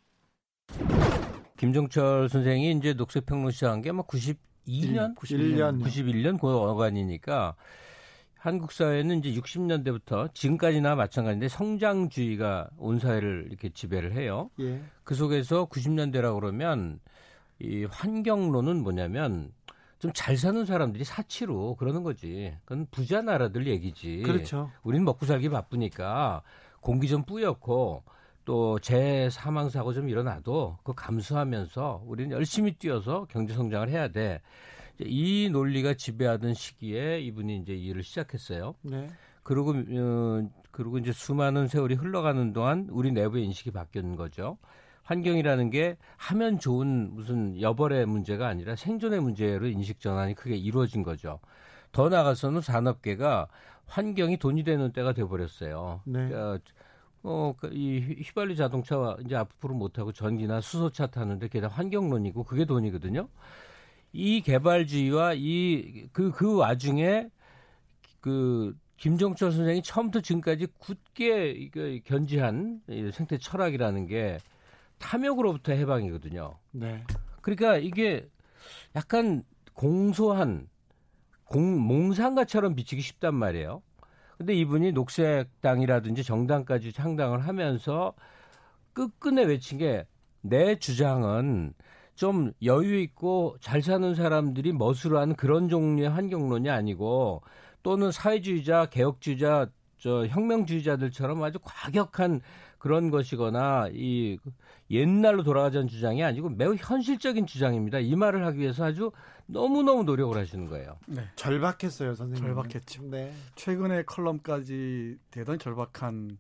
[1.59, 7.55] 김종철 선생이 이제 녹색평론 시작한 게막 92년, 91년, 91년 그 어간이니까
[8.39, 14.51] 한국 사회는 이제 60년대부터 지금까지나 마찬가지인데 성장주의가 온 사회를 이렇게 지배를 해요.
[14.59, 14.81] 예.
[15.05, 16.99] 그 속에서 90년대라 그러면
[17.61, 19.53] 이 환경론은 뭐냐면
[20.03, 22.53] 좀 잘 사는 사람들이 사치로 그러는 거지.
[22.65, 24.23] 그건 부자 나라들 얘기지.
[24.27, 24.71] 그렇죠.
[24.83, 26.43] 우리는 먹고 살기 바쁘니까
[26.81, 28.03] 공기 좀 뿌옇고
[28.45, 34.41] 또 재 사망 사고 좀 일어나도 그 감수하면서 우리는 열심히 뛰어서 경제 성장을 해야 돼.
[34.99, 38.75] 이 논리가 지배하던 시기에 이분이 이제 일을 시작했어요.
[38.83, 39.09] 네.
[39.45, 44.59] 그리고 어, 그리고 이제 수많은 세월이 흘러가는 동안 우리 내부의 인식이 바뀌는 거죠.
[45.05, 51.41] 환경이라는 게 하면 좋은 무슨 여벌의 문제가 아니라 생존의 문제로 인식 전환이 크게 이루어진 거죠.
[51.91, 53.49] 더 나아가서는 산업계가
[53.87, 56.01] 환경이 돈이 되는 때가 돼버렸어요.
[56.05, 56.29] 네.
[56.29, 56.59] 그러니까
[57.25, 63.29] 어, 그이 휘발유 자동차와 이제 앞으로 못하고 전기나 수소차 타는데 게다가 환경론이고 그게 돈이거든요.
[64.13, 67.29] 이 개발주의와 이 그그 그 와중에
[68.21, 71.71] 그 김종철 선생이 처음부터 지금까지 굳게
[72.05, 72.83] 견지한
[73.13, 74.39] 생태 철학이라는 게
[75.03, 76.59] 탐욕으로부터 해방이거든요.
[76.71, 77.05] 네.
[77.41, 78.29] 그러니까 이게
[78.97, 79.43] 약간
[79.75, 80.69] 공소한
[81.45, 83.83] 공 몽상가처럼 비치기 쉽단 말이에요.
[84.39, 88.15] 근데 이분이 녹색당이라든지 정당까지 창당을 하면서
[88.95, 90.07] 끝끝내 외친 게
[90.43, 91.73] 내 주장은
[92.15, 97.43] 좀 여유 있고 잘 사는 사람들이 멋으로 그런 종류의 환경론이 아니고
[97.83, 102.41] 또는 사회주의자, 개혁주의자, 저 혁명주의자들처럼 아주 과격한
[102.83, 104.39] 그런 것이거나 이
[104.91, 108.01] 옛날로 돌아가자는 주장이 아니고 매우 현실적인 주장입니다.
[108.01, 109.13] 이 말을 하기 위해서 아주
[109.47, 110.99] 너무너무 노력을 하시는 거예요.
[111.07, 111.29] 네.
[111.37, 112.43] 절박했어요, 선생님.
[112.45, 113.03] 절박했죠.
[113.05, 113.33] 네.
[113.55, 116.39] 최근에 컬럼까지 대단히 절박한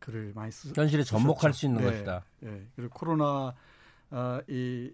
[0.00, 1.90] 글을 많이 쓰 현실에 접목할 수 있는 네.
[1.90, 2.24] 것이다.
[2.40, 2.66] 네.
[2.74, 3.54] 그리고 코로나
[4.10, 4.92] 어, 이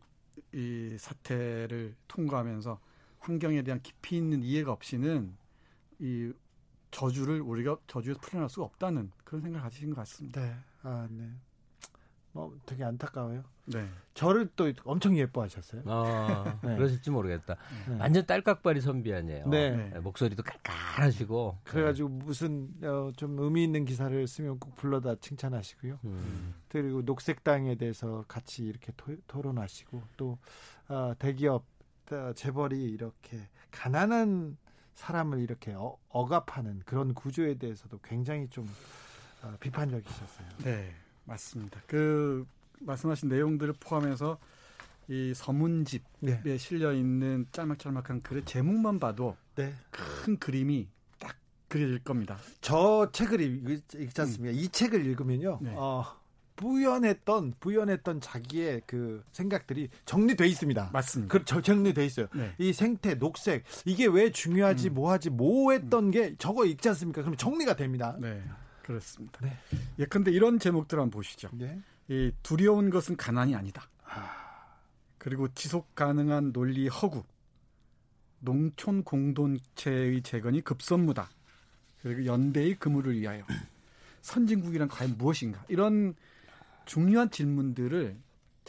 [0.52, 2.80] 이 사태를 통과하면서
[3.20, 5.36] 환경에 대한 깊이 있는 이해가 없이는
[6.00, 6.32] 이
[6.90, 10.40] 저주를 우리가 저주에서 풀어날 수가 없다는 그런 생각을 가지신 것 같습니다.
[10.40, 10.56] 네.
[10.82, 11.30] 아, 네.
[12.32, 13.42] 뭐 되게 안타까워요.
[13.66, 13.88] 네.
[14.14, 15.82] 저를 또 엄청 예뻐하셨어요.
[15.86, 16.76] 아, 네.
[16.76, 17.56] 그러실지 모르겠다.
[17.88, 17.96] 네.
[17.98, 19.48] 완전 딸깍발이 선비 아니에요.
[19.48, 19.90] 네.
[19.90, 19.98] 네.
[20.00, 21.58] 목소리도 깔깔하시고.
[21.64, 25.98] 그래가지고 무슨 어, 좀 의미 있는 기사를 쓰면 꼭 불러다 칭찬하시고요.
[26.04, 26.54] 음.
[26.68, 30.38] 그리고 녹색당에 대해서 같이 이렇게 토, 론하시고또
[30.88, 31.64] 어, 대기업
[32.12, 33.38] 어, 재벌이 이렇게
[33.70, 34.56] 가난한
[34.94, 38.68] 사람을 이렇게 어, 억압하는 그런 구조에 대해서도 굉장히 좀 어,
[39.60, 40.46] 비판적이셨어요.
[40.64, 40.94] 네.
[41.24, 41.80] 맞습니다.
[41.86, 42.46] 그
[42.80, 44.38] 말씀하신 내용들을 포함해서
[45.08, 46.58] 이 서문집에 네.
[46.58, 49.74] 실려 있는 짤막짤막한 글의 제목만 봐도 네.
[49.90, 50.88] 큰 그림이
[51.18, 51.36] 딱
[51.68, 52.38] 그려질 겁니다.
[52.60, 54.56] 저 책을 읽지 않습니까?
[54.56, 54.58] 음.
[54.58, 55.58] 이 책을 읽으면요.
[55.62, 55.74] 네.
[55.76, 56.04] 어,
[56.54, 60.90] 부연했던 부연했던 자기의 그 생각들이 정리돼 있습니다.
[60.92, 61.38] 맞습니다.
[61.38, 62.28] 그 정리돼 있어요.
[62.34, 62.54] 네.
[62.58, 64.94] 이 생태, 녹색 이게 왜 중요하지, 음.
[64.94, 66.10] 뭐하지, 뭐했던 음.
[66.10, 67.22] 게 저거 읽지 않습니까?
[67.22, 68.16] 그럼 정리가 됩니다.
[68.20, 68.42] 네.
[68.90, 69.38] 그렇습니다.
[69.40, 69.56] 네.
[69.98, 71.48] 예컨대 이런 제목들 한번 보시죠.
[71.52, 71.80] 네.
[72.08, 73.88] 이 두려운 것은 가난이 아니다.
[75.18, 77.22] 그리고 지속 가능한 논리 허구,
[78.40, 81.30] 농촌 공동체의 재건이 급선무다.
[82.02, 83.44] 그리고 연대의 그물을 위하여
[84.22, 85.64] 선진국이란 과연 무엇인가?
[85.68, 86.14] 이런
[86.86, 88.16] 중요한 질문들을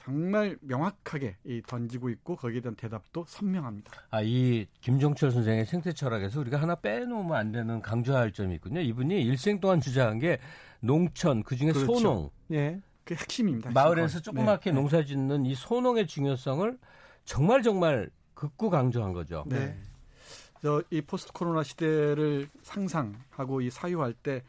[0.04, 1.38] 정말 명확하게
[1.68, 3.92] 던지고 있고 거기에 대한 대답도 선명합니다.
[4.10, 8.82] 아, 이 김종철 선생의 생태 철학에서 우리가 하나 빼놓으면 안 되는 강조할 점이 있군요.
[8.82, 10.40] 이분이 일생 동안 주장한 게
[10.80, 11.94] 농촌, 그중에 그렇죠.
[11.96, 12.30] 소농.
[12.52, 12.82] 예.
[13.04, 13.72] 그 핵심입니다.
[13.72, 14.76] 마을에서 조그맣게 네.
[14.76, 16.78] 농사 짓는 이 소농의 중요성을
[17.26, 19.44] 정말 정말 극구 강조한 거죠.
[19.48, 19.78] 네.
[20.62, 24.44] 저희 포스트 코로나 시대를 상상하고 이 사유할 때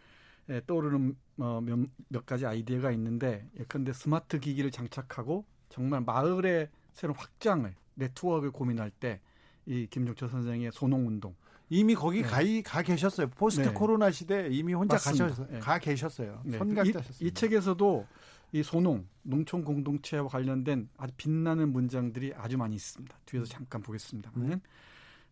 [0.48, 1.78] 에, 떠오르는 어, 몇,
[2.08, 9.20] 몇 가지 아이디어가 있는데 예컨대 스마트 기기를 장착하고 정말 마을의 새로운 확장을 네트워크를 고민할 때
[9.66, 11.34] 이 김종철 선생의 소농 운동
[11.68, 12.28] 이미 거기 네.
[12.28, 13.28] 가, 가 계셨어요.
[13.30, 13.72] 포스트 네.
[13.72, 15.28] 코로나 시대 이미 혼자 맞습니다.
[15.28, 15.58] 가셨, 네.
[15.60, 16.42] 가 계셨어요.
[16.44, 16.58] 네.
[16.58, 17.24] 손가셨습니다.
[17.24, 18.06] 이, 이 책에서도
[18.52, 23.16] 이 소농 농촌 공동체와 관련된 아주 빛나는 문장들이 아주 많이 있습니다.
[23.24, 24.60] 뒤에서 잠깐 보겠습니다만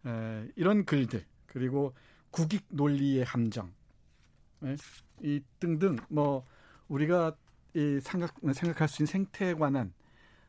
[0.07, 1.93] 에, 이런 글들 그리고
[2.31, 3.73] 국익 논리의 함정
[4.65, 4.77] 예?
[5.23, 6.45] 이 등등 뭐
[6.89, 7.37] 우리가
[7.75, 9.93] 이 생각 생각할 수 있는 생태에 관한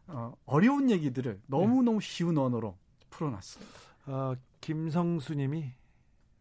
[0.08, 2.78] 어, 어려운 얘기들을 너무 너무 쉬운 언어로
[3.10, 3.74] 풀어놨습니다.
[4.08, 5.72] 어, 김성수님이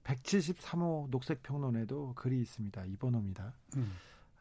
[0.04, 2.84] 173호 녹색 평론에도 글이 있습니다.
[2.86, 3.52] 이번 호입니다.
[3.76, 3.92] 음.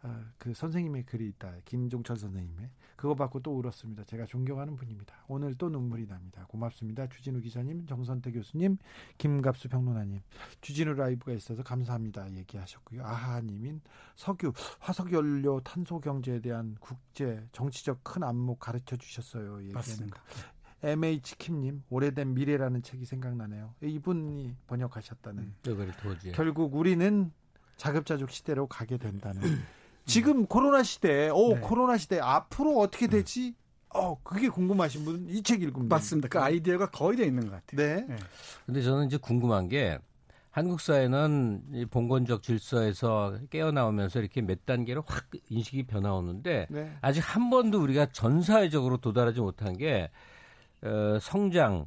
[0.02, 1.54] 아, 그 선생님의 글이 있다.
[1.66, 4.06] 김종철 선생님의 그거 받고 또 울었습니다.
[4.06, 5.14] 제가 존경하는 분입니다.
[5.28, 6.46] 오늘 또 눈물이 납니다.
[6.48, 7.08] 고맙습니다.
[7.08, 8.78] 주진우 기자님, 정선태 교수님,
[9.18, 10.22] 김갑수 평론가님,
[10.62, 12.32] 주진우 라이브가 있어서 감사합니다.
[12.34, 13.04] 얘기하셨고요.
[13.06, 13.82] 아하님인
[14.16, 19.64] 석유, 화석연료, 탄소 경제에 대한 국제 정치적 큰 안목 가르쳐 주셨어요.
[19.64, 20.10] 얘기하는.
[20.82, 23.76] MH 킴님 오래된 미래라는 책이 생각나네요.
[23.82, 25.44] 이분이 번역하셨다는.
[25.44, 25.56] 음.
[26.32, 27.34] 결국 우리는
[27.76, 29.42] 자급자족 시대로 가게 된다는.
[30.10, 31.60] 지금 코로나 시대, 오 네.
[31.62, 33.56] 코로나 시대 앞으로 어떻게 되지?
[33.94, 36.28] 어 그게 궁금하신 분 이 책 읽으면 맞습니다.
[36.28, 37.78] 그 아이디어가 거의 돼 있는 것 같아요.
[37.78, 38.06] 네.
[38.08, 38.16] 네.
[38.66, 39.98] 근데 저는 이제 궁금한 게
[40.52, 46.98] 한국 사회는 이 봉건적 질서에서 깨어나오면서 이렇게 몇 단계로 확 인식이 변화오는데 네.
[47.02, 50.10] 아직 한 번도 우리가 전 사회적으로 도달하지 못한 게
[50.82, 51.86] 어, 성장,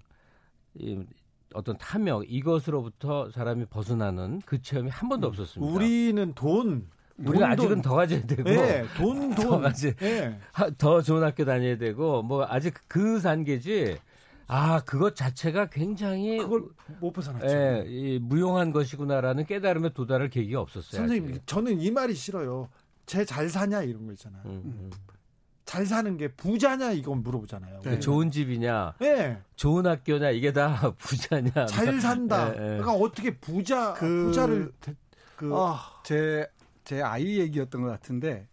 [0.75, 0.99] 이,
[1.55, 5.73] 어떤 탐욕 이것으로부터 사람이 벗어나는 그 체험이 한 번도 없었습니다.
[5.73, 6.89] 우리는 돈,
[7.19, 7.83] 우리는 돈, 아직은 돈.
[7.83, 9.63] 더 가져야 되고 네, 돈, 더 돈.
[9.63, 9.95] 가지.
[9.97, 10.39] 네.
[10.53, 13.99] 하- 더 좋은 학교 다녀야 되고 뭐 아직 그 단계지.
[14.49, 16.65] 아 그것 자체가 굉장히 그걸
[17.01, 17.47] 못 벗어났죠.
[17.47, 21.01] 예, 이 무용한 것이구나라는 깨달음에 도달할 계기가 없었어요.
[21.01, 21.47] 선생님, 아직.
[21.47, 22.69] 저는 이 말이 싫어요.
[23.07, 24.43] 쟤 잘 사냐 이런 거 있잖아요.
[24.45, 24.91] 음, 음.
[25.65, 27.81] 잘 사는 게 부자냐 이건 물어보잖아요.
[27.83, 27.99] 네.
[27.99, 29.39] 좋은 집이냐, 네.
[29.57, 31.67] 좋은 학교냐 이게 다 부자냐.
[31.67, 32.49] 잘 산다.
[32.49, 32.67] 예, 예.
[32.79, 34.73] 그러니까 어떻게 부자 그- 부자를
[35.37, 36.47] 그 아, 제,
[36.85, 38.49] 제 아이 얘기였던 것 같은데,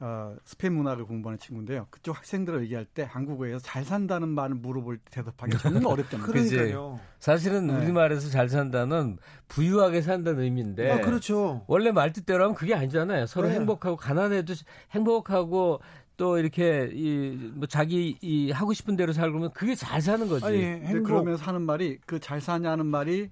[0.00, 1.86] 어, 스페인 문화를 공부하는 친구인데요.
[1.90, 6.32] 그쪽 학생들을 얘기할 때 한국어에서 잘 산다는 말을 물어볼 때 대답하기 정말 어렵답니다.
[6.32, 6.98] 그러니까요.
[7.20, 7.76] 사실은 네.
[7.76, 11.64] 우리말에서 잘 산다는 부유하게 산다는 의미인데 아, 그렇죠.
[11.68, 13.26] 원래 말 뜻대로 하면 그게 아니잖아요.
[13.26, 13.54] 서로 네.
[13.54, 14.54] 행복하고 가난해도
[14.90, 15.80] 행복하고
[16.16, 20.44] 또 이렇게 이 뭐 자기 이 하고 싶은 대로 살고 그러면 그게 잘 사는 거지.
[20.44, 21.04] 아니, 행복.
[21.04, 23.30] 그러면서 하는 말이 그 잘 사냐는 말이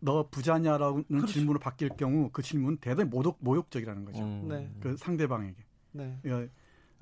[0.00, 1.26] 너 부자냐라는 그렇죠.
[1.26, 4.22] 질문으로 바뀔 경우 그 질문은 대단히 모독, 모욕적이라는 거죠.
[4.22, 4.48] 음.
[4.48, 4.70] 네.
[4.80, 5.56] 그 상대방에게.
[5.92, 6.18] 네.
[6.26, 6.48] 예,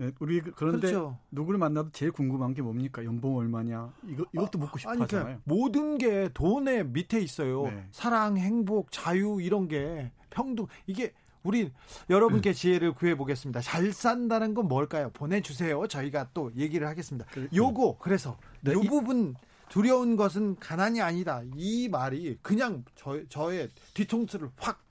[0.00, 1.18] 예, 우리 그- 그런데 그렇죠.
[1.30, 3.04] 누구를 만나도 제일 궁금한 게 뭡니까?
[3.04, 3.92] 연봉 얼마냐?
[4.08, 5.24] 이거 이것도 묻고 싶어 아니, 하잖아요.
[5.24, 7.64] 그러니까 모든 게 돈의 밑에 있어요.
[7.64, 7.86] 네.
[7.90, 11.12] 사랑, 행복, 자유 이런 게 평등 이게
[11.44, 11.72] 우리
[12.10, 13.60] 여러분께 지혜를 구해 보겠습니다.
[13.60, 15.10] 잘 산다는 건 뭘까요?
[15.14, 15.86] 보내 주세요.
[15.86, 17.26] 저희가 또 얘기를 하겠습니다.
[17.54, 19.34] 요거 그래서 네, 요 이- 부분
[19.68, 21.42] 두려운 것은 가난이 아니다.
[21.56, 24.82] 이 말이 그냥 저, 저의 뒤통수를 확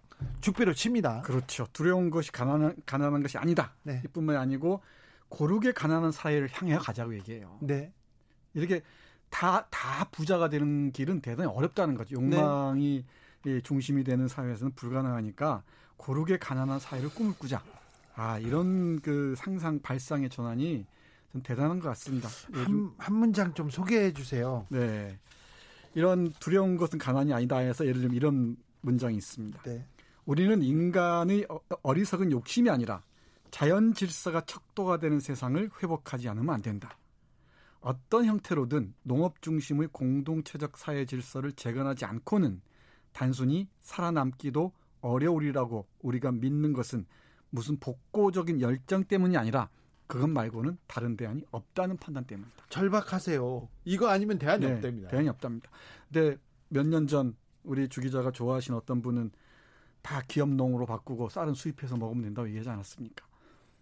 [0.41, 1.21] 죽배로 칩니다.
[1.21, 1.67] 그렇죠.
[1.73, 3.73] 두려운 것이 가난한, 가난한 것이 아니다.
[3.83, 4.01] 네.
[4.05, 4.81] 이뿐만이 아니고
[5.29, 7.57] 고르게 가난한 사회를 향해 가자고 얘기해요.
[7.61, 7.91] 네.
[8.53, 8.81] 이렇게
[9.29, 12.15] 다, 다 부자가 되는 길은 대단히 어렵다는 거죠.
[12.15, 13.05] 욕망이
[13.45, 15.63] 이 중심이 되는 사회에서는 불가능하니까
[15.97, 17.61] 고르게 가난한 사회를 꿈을 꾸자.
[18.15, 20.85] 아, 이런 그 상상, 발상의 전환이 좀
[21.43, 22.29] 대단한 것 같습니다.
[22.53, 24.65] 요즘- 한, 한 문장 좀 소개해 주세요.
[24.69, 25.19] 네.
[25.95, 29.61] 이런 두려운 것은 가난이 아니다 해서 예를 들면 이런 문장이 있습니다.
[29.63, 29.85] 네.
[30.25, 33.03] 우리는 인간의 어- 어리석은 욕심이 아니라
[33.49, 36.97] 자연 질서가 척도가 되는 세상을 회복하지 않으면 안 된다.
[37.79, 42.61] 어떤 형태로든 농업 중심의 공동체적 사회 질서를 재건하지 않고는
[43.13, 47.05] 단순히 살아남기도 어려우리라고 우리가 믿는 것은
[47.49, 49.69] 무슨 복고적인 열정 때문이 아니라
[50.07, 52.65] 그것 말고는 다른 대안이 없다는 판단 때문이다.
[52.69, 53.67] 절박하세요.
[53.85, 55.09] 이거 아니면 대안이 네, 없답니다.
[55.09, 55.69] 대안이 없답니다.
[56.11, 56.37] 근데
[56.69, 59.31] 몇 년 전 우리 주 기자가 좋아하신 어떤 분은
[60.01, 63.25] 다 기업농으로 바꾸고 쌀은 수입해서 먹으면 된다고 얘기하지 않았습니까?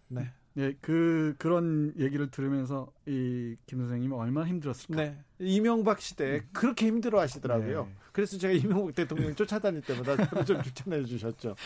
[0.08, 0.32] 네.
[0.56, 4.96] 네, 그 그런 얘기를 들으면서 이 김 선생님이 얼마나 힘들었을까?
[4.96, 5.18] 네.
[5.38, 7.84] 이명박 시대 그렇게 힘들어 하시더라고요.
[7.84, 7.92] 네.
[8.12, 11.56] 그래서 제가 이명박 대통령 쫓아다닐 때마다 좀 추천해 주셨죠.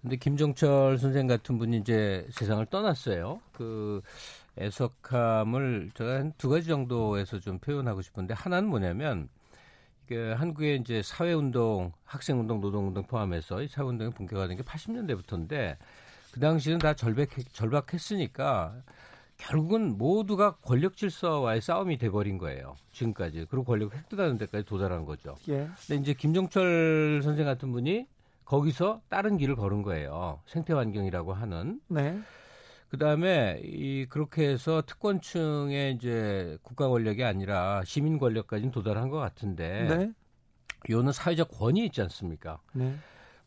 [0.00, 3.40] 근데 김종철 선생 같은 분이 이제 세상을 떠났어요.
[3.52, 4.00] 그
[4.58, 9.28] 애석함을 제가 한 두 가지 정도에서 좀 표현하고 싶은데 하나는 뭐냐면
[10.06, 15.76] 그 한국의 이제 사회운동, 학생운동, 노동운동 포함해서 이 사회운동이 본격화된 게 80년대부터인데
[16.38, 18.72] 그 당시는 다 절박 절박했으니까
[19.38, 22.76] 결국은 모두가 권력 질서와의 싸움이 돼버린 거예요.
[22.92, 23.46] 지금까지.
[23.50, 25.34] 그리고 권력 획득하는 데까지 도달한 거죠.
[25.48, 25.68] 예.
[25.88, 28.06] 근데 이제 김종철 선생 같은 분이
[28.44, 30.40] 거기서 다른 길을 걸은 거예요.
[30.46, 31.80] 생태 환경이라고 하는.
[31.88, 32.20] 네.
[32.88, 39.88] 그 다음에 이 그렇게 해서 특권층의 이제 국가 권력이 아니라 시민 권력까지는 도달한 것 같은데
[39.88, 40.12] 네.
[40.88, 42.60] 요는 사회적 권위 있지 않습니까?
[42.74, 42.94] 네.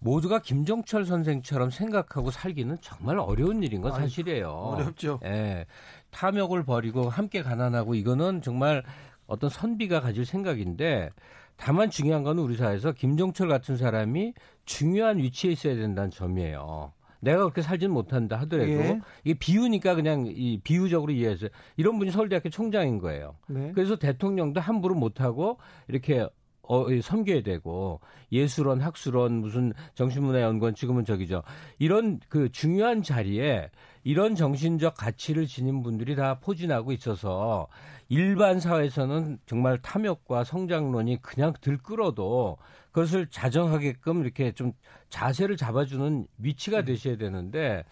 [0.01, 4.49] 모두가 김종철 선생처럼 생각하고 살기는 정말 어려운 일인 건 사실이에요.
[4.49, 5.19] 어렵죠.
[5.23, 5.65] 예.
[6.09, 8.83] 탐욕을 버리고 함께 가난하고 이거는 정말
[9.27, 11.11] 어떤 선비가 가질 생각인데
[11.55, 14.33] 다만 중요한 건 우리 사회에서 김종철 같은 사람이
[14.65, 16.93] 중요한 위치에 있어야 된다는 점이에요.
[17.19, 18.99] 내가 그렇게 살지는 못한다 하더라도 예.
[19.23, 21.47] 이게 비유니까 그냥 이 비유적으로 이해해서
[21.77, 23.35] 이런 분이 서울대학교 총장인 거예요.
[23.47, 23.71] 네.
[23.75, 26.27] 그래서 대통령도 함부로 못하고 이렇게
[26.63, 27.99] 어, 섬겨야 되고
[28.31, 31.43] 예술원, 학술원, 무슨 정신문화연구원 지금은 저기죠.
[31.79, 33.69] 이런 그 중요한 자리에
[34.03, 37.67] 이런 정신적 가치를 지닌 분들이 다 포진하고 있어서
[38.09, 42.57] 일반 사회에서는 정말 탐욕과 성장론이 그냥 들끓어도
[42.91, 44.73] 그것을 자정하게끔 이렇게 좀
[45.09, 46.85] 자세를 잡아주는 위치가 음.
[46.85, 47.83] 되셔야 되는데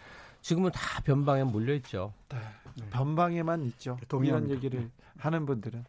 [0.41, 2.13] 지금은 다 변방에 몰려 있죠.
[2.29, 2.37] 네.
[2.91, 3.97] 변방에만 있죠.
[4.07, 5.85] 동일한 얘기를 하는 분들은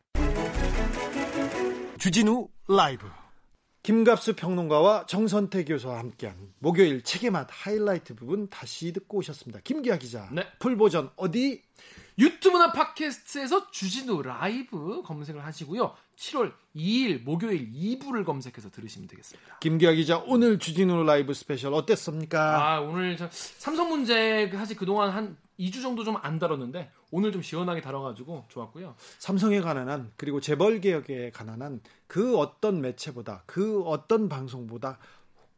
[2.00, 3.06] 주진우 라이브
[3.82, 9.60] 김갑수 평론가와 정선태 교수와 함께한 목요일 책의 맛 하이라이트 부분 다시 듣고 오셨습니다.
[9.62, 10.26] 김기화 기자.
[10.32, 10.46] 네.
[10.60, 11.62] full버전 어디?
[12.18, 15.94] 유튜브나 팟캐스트에서 주진우 라이브 검색을 하시고요.
[16.16, 19.58] 7월 2일 목요일 2부를 검색해서 들으시면 되겠습니다.
[19.60, 22.76] 김기화 기자 오늘 주진우 라이브 스페셜 어땠습니까?
[22.76, 27.80] 아 오늘 삼성 문제 사실 그동안 한 2주 정도 좀 안 다뤘는데 오늘 좀 시원하게
[27.82, 28.94] 다뤄가지고 좋았고요.
[29.18, 34.98] 삼성에 관한 그리고 재벌 개혁에 관한 그 어떤 매체보다 그 어떤 방송보다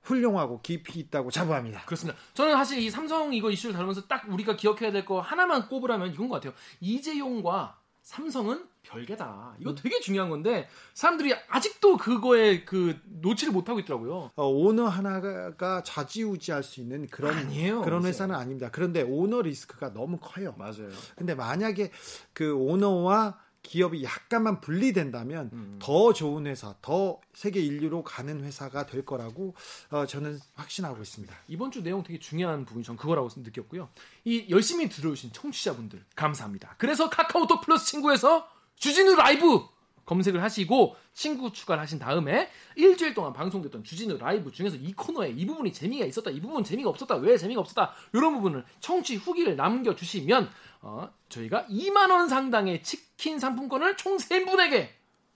[0.03, 1.85] 훌륭하고 깊이 있다고 자부합니다.
[1.85, 2.19] 그렇습니다.
[2.35, 6.29] 저는 사실 이 삼성 이거 이슈를 다루면서 딱 우리가 기억해야 될 거 하나만 꼽으라면 이건
[6.29, 6.53] 것 같아요.
[6.81, 9.55] 이재용과 삼성은 별개다.
[9.61, 9.77] 이거 음.
[9.77, 14.33] 되게 중요한 건데 사람들이 아직도 그거에 그 놓지를 못하고 있더라고요.
[14.35, 17.83] 어, 오너 하나가 좌지우지할 수 있는 그런 아니에요.
[17.83, 18.71] 그런 회사는 아닙니다.
[18.73, 20.55] 그런데 오너 리스크가 너무 커요.
[20.59, 20.89] 맞아요.
[21.17, 21.93] 근데 만약에
[22.33, 25.79] 그 오너와 기업이 약간만 분리된다면 음.
[25.81, 29.55] 더 좋은 회사, 더 세계 인류로 가는 회사가 될 거라고
[29.91, 31.35] 어, 저는 확신하고 있습니다.
[31.49, 33.89] 이번 주 내용 되게 중요한 부분이 전 그거라고 느꼈고요.
[34.25, 36.75] 이 열심히 들어오신 청취자분들 감사합니다.
[36.79, 39.61] 그래서 카카오톡 플러스 친구에서 주진우 라이브
[40.05, 45.47] 검색을 하시고 친구 추가를 하신 다음에 일주일 동안 방송됐던 주진우 라이브 중에서 이 코너에 이
[45.47, 50.51] 부분이 재미가 있었다, 이 부분 재미가 없었다, 왜 재미가 없었다 이런 부분을 청취 후기를 남겨주시면
[50.81, 54.89] 어, 저희가 2만 원 상당의 치킨 상품권을 총 3분에게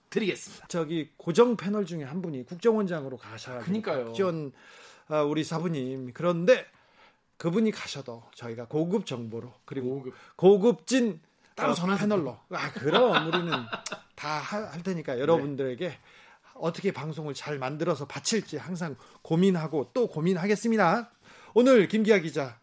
[0.09, 0.67] 드리겠습니다.
[0.67, 4.13] 저기 고정 패널 중에 한 분이 국정원장으로 가셔가지고 그니까요.
[4.13, 4.51] 전
[5.09, 6.65] 아, 우리 사부님 그런데
[7.37, 10.05] 그분이 가셔도 저희가 고급 정보로 그리고
[10.35, 10.87] 고급.
[10.87, 11.21] 진
[11.57, 13.51] 따로 어, 전화 패널로 아 그럼 우리는
[14.15, 15.99] 다 할 테니까 여러분들에게 네.
[16.53, 21.11] 어떻게 방송을 잘 만들어서 바칠지 항상 고민하고 또 고민하겠습니다.
[21.53, 22.59] 오늘 김기화 기자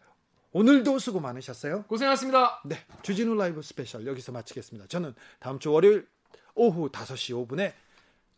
[0.51, 1.83] 오늘도 수고 많으셨어요.
[1.83, 2.61] 고생하셨습니다.
[2.65, 2.77] 네.
[3.03, 4.87] 주진우 라이브 스페셜 여기서 마치겠습니다.
[4.87, 6.07] 저는 다음 주 월요일
[6.55, 7.73] 오후 5시 5분에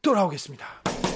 [0.01, 1.06] 돌아오겠습니다.